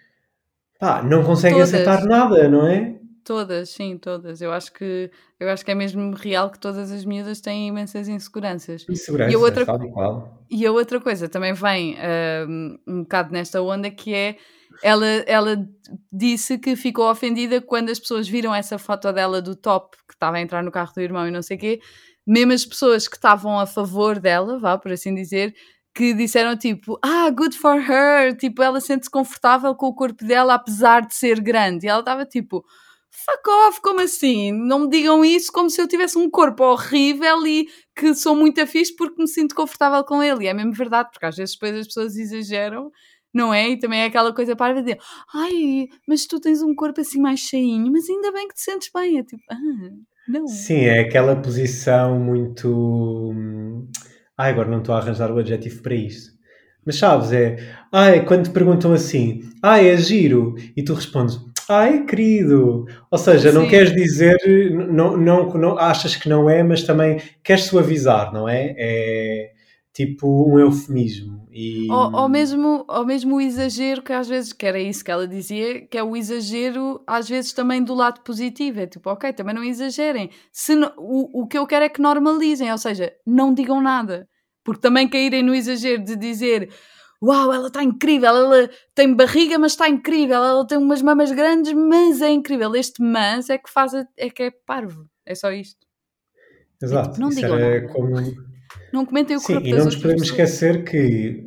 pá, 0.81 1.01
não 1.03 1.23
conseguem 1.23 1.57
Todas. 1.59 1.73
aceitar 1.73 2.03
nada, 2.05 2.49
não 2.49 2.67
é? 2.67 2.97
Todas, 3.23 3.69
sim, 3.69 3.97
todas. 3.99 4.41
Eu 4.41 4.51
acho 4.51 4.73
que 4.73 5.09
eu 5.39 5.47
acho 5.49 5.63
que 5.63 5.69
é 5.71 5.75
mesmo 5.75 6.11
real 6.15 6.49
que 6.49 6.59
todas 6.59 6.91
as 6.91 7.05
miúdas 7.05 7.39
têm 7.39 7.67
imensas 7.67 8.07
inseguranças. 8.07 8.85
Insegurança, 8.89 9.31
E 9.31 9.35
a 9.35 9.39
outra- 9.39 9.65
tal 9.65 9.83
e 9.83 9.91
qual. 9.91 10.43
E 10.49 10.65
a 10.65 10.71
outra 10.71 10.99
coisa 10.99 11.29
também 11.29 11.53
vem 11.53 11.95
um, 12.47 12.77
um 12.87 13.01
bocado 13.03 13.31
nesta 13.31 13.61
onda 13.61 13.89
que 13.91 14.13
é 14.13 14.37
ela, 14.81 15.05
ela 15.27 15.67
disse 16.11 16.57
que 16.57 16.75
ficou 16.75 17.09
ofendida 17.11 17.61
quando 17.61 17.89
as 17.91 17.99
pessoas 17.99 18.27
viram 18.27 18.53
essa 18.55 18.79
foto 18.79 19.11
dela 19.13 19.39
do 19.41 19.55
top 19.55 19.95
que 20.07 20.13
estava 20.15 20.37
a 20.37 20.41
entrar 20.41 20.63
no 20.63 20.71
carro 20.71 20.91
do 20.93 21.01
irmão 21.01 21.27
e 21.27 21.31
não 21.31 21.41
sei 21.43 21.57
o 21.57 21.59
quê, 21.59 21.79
mesmo 22.25 22.53
as 22.53 22.65
pessoas 22.65 23.07
que 23.07 23.15
estavam 23.17 23.59
a 23.59 23.67
favor 23.67 24.17
dela, 24.19 24.57
vá 24.59 24.77
por 24.79 24.91
assim 24.91 25.13
dizer, 25.13 25.53
que 25.93 26.13
disseram 26.13 26.55
tipo, 26.57 26.97
ah, 27.03 27.29
good 27.29 27.57
for 27.57 27.77
her, 27.77 28.35
tipo, 28.37 28.63
ela 28.63 28.79
sente-se 28.79 29.09
confortável 29.09 29.75
com 29.75 29.87
o 29.87 29.93
corpo 29.95 30.23
dela 30.25 30.53
apesar 30.53 31.05
de 31.05 31.15
ser 31.15 31.41
grande. 31.41 31.85
E 31.85 31.89
ela 31.89 31.99
estava 31.99 32.25
tipo, 32.25 32.63
fuck 33.09 33.49
off, 33.67 33.81
como 33.81 33.99
assim? 33.99 34.51
Não 34.51 34.79
me 34.79 34.89
digam 34.89 35.23
isso 35.23 35.51
como 35.51 35.69
se 35.69 35.81
eu 35.81 35.87
tivesse 35.87 36.17
um 36.17 36.29
corpo 36.29 36.63
horrível 36.63 37.45
e 37.45 37.67
que 37.95 38.15
sou 38.15 38.35
muito 38.35 38.65
fixe 38.65 38.95
porque 38.95 39.21
me 39.21 39.27
sinto 39.27 39.53
confortável 39.53 40.03
com 40.03 40.23
ele. 40.23 40.45
E 40.45 40.47
é 40.47 40.53
mesmo 40.53 40.71
verdade, 40.71 41.09
porque 41.11 41.25
às 41.25 41.35
vezes 41.35 41.55
depois 41.55 41.75
as 41.75 41.87
pessoas 41.87 42.15
exageram, 42.15 42.89
não 43.33 43.53
é? 43.53 43.69
E 43.69 43.79
também 43.79 44.01
é 44.01 44.05
aquela 44.05 44.33
coisa 44.33 44.55
para 44.55 44.81
dizer, 44.81 44.97
ai, 45.33 45.87
mas 46.07 46.25
tu 46.25 46.39
tens 46.39 46.61
um 46.61 46.73
corpo 46.73 47.01
assim 47.01 47.19
mais 47.19 47.41
cheinho, 47.41 47.91
mas 47.91 48.09
ainda 48.09 48.31
bem 48.31 48.47
que 48.47 48.55
te 48.55 48.61
sentes 48.61 48.89
bem. 48.93 49.19
É 49.19 49.23
tipo, 49.23 49.43
ah, 49.51 49.57
não. 50.27 50.47
Sim, 50.47 50.85
é 50.85 50.99
aquela 51.01 51.35
posição 51.35 52.17
muito. 52.17 53.43
Ai, 54.41 54.49
agora 54.49 54.67
não 54.67 54.79
estou 54.79 54.95
a 54.95 54.97
arranjar 54.97 55.31
o 55.31 55.37
adjetivo 55.37 55.83
para 55.83 55.93
isto. 55.93 56.31
Mas 56.83 56.95
sabes, 56.95 57.31
é. 57.31 57.57
Ai, 57.91 58.25
quando 58.25 58.45
te 58.45 58.49
perguntam 58.49 58.91
assim, 58.91 59.41
ai, 59.61 59.87
é 59.87 59.95
giro, 59.97 60.55
e 60.75 60.81
tu 60.81 60.95
respondes, 60.95 61.39
ai, 61.69 62.05
querido. 62.05 62.87
Ou 63.11 63.17
seja, 63.19 63.51
não 63.51 63.65
Sim. 63.65 63.69
queres 63.69 63.93
dizer, 63.93 64.35
não, 64.91 65.15
não, 65.15 65.53
não, 65.53 65.77
achas 65.77 66.15
que 66.15 66.27
não 66.27 66.49
é, 66.49 66.63
mas 66.63 66.81
também 66.81 67.21
queres 67.43 67.65
suavizar, 67.65 68.33
não 68.33 68.49
é? 68.49 68.73
É 68.79 69.51
tipo 69.93 70.51
um 70.51 70.57
eufemismo. 70.57 71.47
E... 71.51 71.91
Ou, 71.91 72.11
ou 72.21 72.29
mesmo, 72.29 72.85
ou 72.87 73.05
mesmo 73.05 73.35
o 73.35 73.41
exagero, 73.41 74.01
que 74.01 74.13
às 74.13 74.27
vezes, 74.27 74.53
que 74.53 74.65
era 74.65 74.79
isso 74.79 75.03
que 75.03 75.11
ela 75.11 75.27
dizia, 75.27 75.85
que 75.85 75.97
é 75.97 76.03
o 76.03 76.15
exagero, 76.15 77.03
às 77.05 77.29
vezes 77.29 77.53
também 77.53 77.83
do 77.83 77.93
lado 77.93 78.21
positivo. 78.21 78.79
É 78.79 78.87
tipo, 78.87 79.09
ok, 79.09 79.33
também 79.33 79.53
não 79.53 79.63
exagerem. 79.63 80.31
Se 80.51 80.73
o, 80.97 81.41
o 81.43 81.47
que 81.47 81.57
eu 81.57 81.67
quero 81.67 81.85
é 81.85 81.89
que 81.89 82.01
normalizem, 82.01 82.71
ou 82.71 82.77
seja, 82.77 83.13
não 83.25 83.53
digam 83.53 83.81
nada. 83.81 84.27
Porque 84.63 84.81
também 84.81 85.07
caírem 85.09 85.43
no 85.43 85.55
exagero 85.55 86.03
de 86.03 86.15
dizer 86.15 86.69
uau, 87.23 87.53
ela 87.53 87.67
está 87.67 87.83
incrível, 87.83 88.29
ela 88.29 88.69
tem 88.95 89.13
barriga, 89.13 89.59
mas 89.59 89.73
está 89.73 89.87
incrível, 89.87 90.43
ela 90.43 90.65
tem 90.65 90.77
umas 90.77 91.01
mamas 91.03 91.31
grandes, 91.31 91.71
mas 91.73 92.19
é 92.21 92.31
incrível. 92.31 92.75
Este 92.75 93.01
mas 93.01 93.49
é 93.49 93.57
que 93.59 93.69
faz, 93.69 93.93
a- 93.93 94.07
é 94.17 94.29
que 94.29 94.43
é 94.43 94.51
parvo. 94.65 95.05
É 95.25 95.35
só 95.35 95.51
isto. 95.51 95.85
Exato. 96.81 97.19
não 97.19 97.29
Isso 97.29 97.37
digam 97.41 97.55
era 97.57 97.81
nada. 97.81 97.93
como. 97.93 98.51
Não 98.91 99.05
comentem 99.05 99.37
o 99.37 99.39
Sim, 99.39 99.53
corpo 99.53 99.67
e 99.67 99.71
das 99.71 99.79
não 99.79 99.85
nos 99.85 99.95
podemos 99.95 100.21
pessoas. 100.23 100.41
esquecer 100.41 100.83
que, 100.83 101.45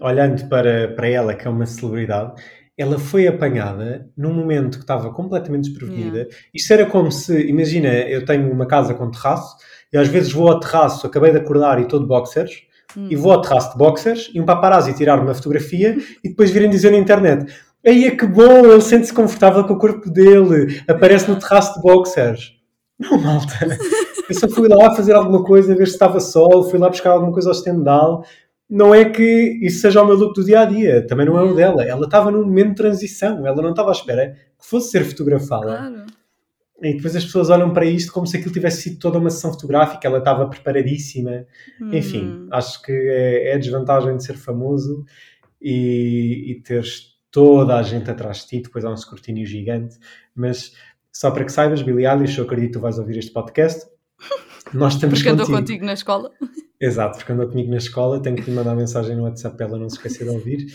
olhando 0.00 0.48
para, 0.48 0.88
para 0.94 1.08
ela, 1.08 1.34
que 1.34 1.46
é 1.46 1.50
uma 1.50 1.64
celebridade, 1.64 2.42
ela 2.76 2.98
foi 2.98 3.26
apanhada 3.28 4.10
num 4.16 4.34
momento 4.34 4.78
que 4.78 4.84
estava 4.84 5.12
completamente 5.12 5.70
desprevenida. 5.70 6.28
Isto 6.52 6.72
era 6.72 6.86
como 6.86 7.10
se, 7.12 7.40
imagina, 7.46 7.88
eu 7.88 8.24
tenho 8.24 8.50
uma 8.52 8.66
casa 8.66 8.94
com 8.94 9.10
terraço 9.10 9.56
e 9.92 9.98
às 9.98 10.08
vezes 10.08 10.32
vou 10.32 10.48
ao 10.48 10.58
terraço, 10.60 11.06
acabei 11.06 11.30
de 11.30 11.38
acordar 11.38 11.78
e 11.78 11.82
estou 11.82 12.00
de 12.00 12.06
boxers, 12.06 12.62
Hum. 12.94 13.06
e 13.10 13.16
vou 13.16 13.32
ao 13.32 13.40
terraço 13.40 13.72
de 13.72 13.78
boxers 13.78 14.30
e 14.34 14.40
um 14.40 14.44
paparazzi 14.44 14.92
tirar 14.92 15.18
uma 15.18 15.32
fotografia 15.32 15.96
e 16.22 16.28
depois 16.28 16.50
virem 16.50 16.68
dizer 16.68 16.90
na 16.90 16.98
internet 16.98 17.50
Aí 17.84 18.04
é 18.04 18.12
que 18.12 18.24
bom, 18.26 18.64
ele 18.64 18.80
sente-se 18.80 19.12
confortável 19.12 19.64
com 19.64 19.74
o 19.74 19.78
corpo 19.78 20.08
dele, 20.08 20.80
aparece 20.86 21.28
no 21.28 21.36
terraço 21.36 21.74
de 21.74 21.82
boxers. 21.82 22.52
Não, 22.98 23.18
malta. 23.18 23.52
Eu 24.28 24.34
só 24.36 24.48
fui 24.48 24.68
lá 24.68 24.94
fazer 24.94 25.14
alguma 25.14 25.42
coisa, 25.42 25.74
ver 25.74 25.86
se 25.88 25.94
estava 25.94 26.20
sol, 26.20 26.62
fui 26.70 26.78
lá 26.78 26.88
buscar 26.88 27.10
alguma 27.10 27.32
coisa 27.32 27.50
ao 27.50 27.54
Stendhal. 27.54 28.24
Não 28.70 28.94
é 28.94 29.04
que 29.04 29.58
isso 29.60 29.80
seja 29.80 30.00
o 30.00 30.06
meu 30.06 30.14
look 30.14 30.32
do 30.32 30.44
dia 30.44 30.60
a 30.60 30.64
dia, 30.64 31.04
também 31.06 31.26
não 31.26 31.36
é 31.36 31.42
o 31.42 31.54
dela. 31.54 31.84
Ela 31.84 32.04
estava 32.04 32.30
num 32.30 32.44
momento 32.44 32.68
de 32.68 32.76
transição, 32.76 33.44
ela 33.44 33.60
não 33.60 33.70
estava 33.70 33.88
à 33.88 33.92
espera 33.92 34.36
que 34.58 34.64
fosse 34.64 34.92
ser 34.92 35.04
fotografada. 35.04 35.66
Claro. 35.66 36.06
E 36.82 36.94
depois 36.94 37.14
as 37.14 37.24
pessoas 37.24 37.48
olham 37.48 37.72
para 37.72 37.84
isto 37.84 38.12
como 38.12 38.26
se 38.26 38.36
aquilo 38.36 38.52
tivesse 38.52 38.82
sido 38.82 38.98
toda 38.98 39.18
uma 39.18 39.30
sessão 39.30 39.52
fotográfica, 39.52 40.06
ela 40.08 40.18
estava 40.18 40.48
preparadíssima. 40.48 41.46
Enfim, 41.92 42.24
Hum. 42.24 42.48
acho 42.50 42.82
que 42.82 42.90
é, 42.92 43.50
é 43.50 43.54
a 43.54 43.58
desvantagem 43.58 44.16
de 44.16 44.24
ser 44.24 44.34
famoso 44.36 45.04
e, 45.60 46.50
e 46.52 46.60
teres 46.62 47.12
toda 47.30 47.76
a 47.78 47.82
gente 47.82 48.10
atrás 48.10 48.38
de 48.38 48.46
ti, 48.48 48.60
depois 48.62 48.84
há 48.84 48.90
um 48.90 48.94
escrutínio 48.94 49.46
gigante. 49.46 49.96
Mas 50.34 50.72
só 51.12 51.30
para 51.30 51.44
que 51.44 51.52
saibas, 51.52 51.82
Billy 51.82 52.04
Eilish, 52.06 52.36
eu 52.38 52.44
acredito 52.44 52.68
que 52.68 52.72
tu 52.78 52.80
vais 52.80 52.98
ouvir 52.98 53.16
este 53.18 53.30
podcast. 53.32 53.86
Nós 54.74 54.94
estamos 54.94 55.18
Porque 55.18 55.28
andou 55.30 55.46
contigo. 55.46 55.58
contigo 55.60 55.84
na 55.86 55.92
escola. 55.92 56.30
Exato, 56.80 57.18
porque 57.18 57.30
andou 57.32 57.46
comigo 57.48 57.70
na 57.70 57.76
escola, 57.76 58.20
tenho 58.20 58.34
que 58.34 58.42
lhe 58.50 58.56
mandar 58.56 58.74
mensagem 58.74 59.14
no 59.16 59.22
WhatsApp 59.22 59.56
para 59.56 59.66
ela 59.66 59.78
não 59.78 59.88
se 59.88 59.96
esquecer 59.96 60.24
de 60.24 60.30
ouvir. 60.30 60.66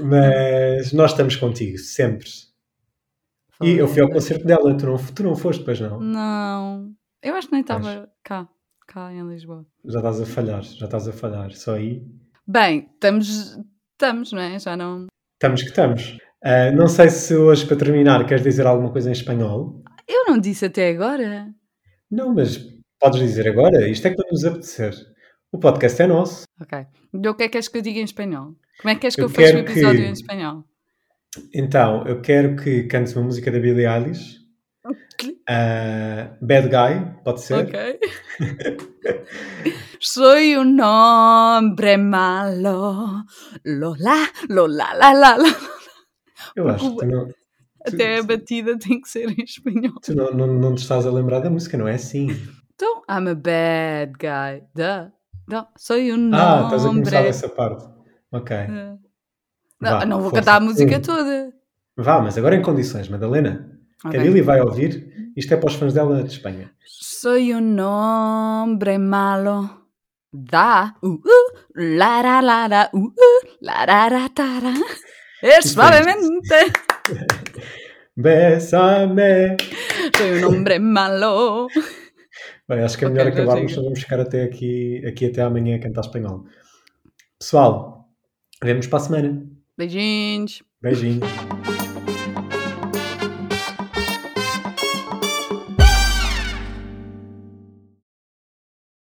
Mas 0.00 0.92
nós 0.94 1.10
estamos 1.10 1.36
contigo, 1.36 1.76
sempre. 1.76 2.28
E 3.62 3.78
eu 3.78 3.88
fui 3.88 4.02
ao 4.02 4.08
concerto 4.08 4.44
dela, 4.44 4.76
tu 4.76 4.86
não, 4.86 4.96
tu 4.96 5.22
não 5.22 5.36
foste, 5.36 5.64
pois 5.64 5.80
não? 5.80 6.00
Não. 6.00 6.92
Eu 7.22 7.34
acho 7.34 7.48
que 7.48 7.52
nem 7.52 7.62
estava 7.62 8.08
cá, 8.24 8.48
cá 8.86 9.12
em 9.12 9.26
Lisboa. 9.28 9.64
Já 9.84 9.98
estás 9.98 10.20
a 10.20 10.26
falhar, 10.26 10.62
já 10.62 10.86
estás 10.86 11.08
a 11.08 11.12
falhar. 11.12 11.52
Só 11.52 11.74
aí. 11.74 12.02
Bem, 12.46 12.88
estamos, 12.94 13.58
estamos, 13.92 14.32
não 14.32 14.40
é? 14.42 14.58
Já 14.58 14.76
não. 14.76 15.06
Estamos 15.34 15.62
que 15.62 15.68
estamos. 15.68 16.18
Uh, 16.44 16.74
não 16.74 16.88
sei 16.88 17.08
se 17.08 17.36
hoje, 17.36 17.64
para 17.66 17.76
terminar, 17.76 18.26
queres 18.26 18.42
dizer 18.42 18.66
alguma 18.66 18.90
coisa 18.90 19.08
em 19.08 19.12
espanhol? 19.12 19.82
Eu 20.08 20.24
não 20.26 20.38
disse 20.38 20.64
até 20.64 20.90
agora. 20.90 21.48
Não, 22.10 22.34
mas 22.34 22.58
podes 22.98 23.20
dizer 23.20 23.48
agora. 23.48 23.88
Isto 23.88 24.08
é 24.08 24.14
quando 24.14 24.30
nos 24.30 24.44
apetecer. 24.44 24.92
O 25.52 25.58
podcast 25.58 26.02
é 26.02 26.06
nosso. 26.06 26.44
Ok. 26.60 26.86
Então 27.14 27.32
o 27.32 27.34
que 27.34 27.44
é 27.44 27.46
que 27.46 27.52
queres 27.52 27.68
que 27.68 27.78
eu 27.78 27.82
diga 27.82 28.00
em 28.00 28.04
espanhol? 28.04 28.56
Como 28.80 28.90
é 28.90 28.94
que 28.94 29.02
queres 29.02 29.14
que 29.14 29.20
eu, 29.20 29.26
eu 29.26 29.30
feche 29.30 29.54
o 29.54 29.58
episódio 29.58 30.00
que... 30.00 30.08
em 30.08 30.12
espanhol? 30.12 30.64
Então, 31.54 32.06
eu 32.06 32.20
quero 32.20 32.56
que 32.56 32.84
cantes 32.84 33.16
uma 33.16 33.24
música 33.24 33.50
da 33.50 33.58
Billie 33.58 33.86
Eilish. 33.86 34.42
Uh, 35.48 36.36
Bad 36.40 36.68
Guy, 36.68 37.22
pode 37.24 37.40
ser? 37.40 37.66
Ok. 37.66 38.00
Soy 40.00 40.56
un 40.56 40.80
hombre 40.80 41.96
malo. 41.96 43.24
Lola, 43.64 44.28
lola, 44.48 44.92
la, 44.94 45.12
la, 45.12 45.36
la. 45.36 45.56
Eu 46.56 46.68
acho 46.68 46.96
que 46.96 47.06
não. 47.06 47.28
Até 47.84 48.18
a 48.18 48.22
batida 48.22 48.78
tem 48.78 49.00
que 49.00 49.08
ser 49.08 49.30
em 49.30 49.42
espanhol. 49.42 50.00
Tu 50.02 50.14
não, 50.14 50.32
não, 50.32 50.46
não 50.46 50.74
te 50.74 50.82
estás 50.82 51.06
a 51.06 51.10
lembrar 51.10 51.40
da 51.40 51.50
música, 51.50 51.78
não 51.78 51.88
é 51.88 51.94
assim? 51.94 52.28
Então, 52.74 53.02
I'm 53.08 53.28
a 53.28 53.34
bad 53.34 54.12
guy. 54.18 54.66
Duh. 54.74 55.12
Não, 55.48 55.66
soy 55.76 56.12
un 56.12 56.32
ah, 56.34 56.62
estás 56.64 56.84
a 56.84 56.88
começar 56.88 57.24
essa 57.24 57.48
parte. 57.48 57.84
Ok. 58.30 58.56
Uh, 58.56 58.98
Vá, 59.82 60.06
não 60.06 60.20
vou 60.20 60.30
força. 60.30 60.44
cantar 60.44 60.56
a 60.56 60.64
música 60.64 61.00
toda. 61.00 61.52
Vá, 61.96 62.20
mas 62.20 62.38
agora 62.38 62.54
em 62.54 62.62
condições, 62.62 63.08
Madalena. 63.08 63.68
Okay. 64.04 64.10
Que 64.10 64.16
a 64.16 64.22
Lili 64.22 64.40
vai 64.42 64.60
ouvir. 64.60 65.32
Isto 65.36 65.54
é 65.54 65.56
para 65.56 65.68
os 65.68 65.74
fãs 65.74 65.92
dela 65.92 66.22
de 66.22 66.32
Espanha. 66.32 66.70
Soy 66.84 67.52
un 67.52 67.78
hombre 67.80 68.98
malo. 68.98 69.82
Da. 70.32 70.94
Uh, 71.02 71.14
uh, 71.14 71.52
la, 71.74 72.22
la, 72.22 72.40
la, 72.40 72.66
la, 72.66 72.90
uh, 72.92 72.98
uh, 72.98 73.40
la, 73.60 73.84
la, 73.84 74.08
la, 74.08 74.28
ta, 74.28 74.60
la. 74.62 74.74
Es 75.42 75.72
suavemente. 75.72 76.72
Bésame. 78.16 79.56
Soy 80.16 80.38
un 80.38 80.44
hombre 80.44 80.78
malo. 80.78 81.68
Bem, 82.68 82.82
acho 82.82 82.96
que 82.96 83.04
é 83.04 83.08
melhor 83.08 83.28
okay, 83.28 83.42
acabarmos, 83.42 83.74
vamos 83.74 84.00
ficar 84.00 84.20
até 84.20 84.44
aqui, 84.44 85.04
aqui 85.06 85.26
até 85.26 85.42
amanhã 85.42 85.76
a 85.76 85.80
cantar 85.80 86.02
espanhol. 86.02 86.44
Pessoal, 87.38 88.08
vemos 88.62 88.86
para 88.86 88.98
a 88.98 89.02
semana. 89.02 89.52
Beijinhos. 89.76 90.62
Beijinhos. 90.80 91.91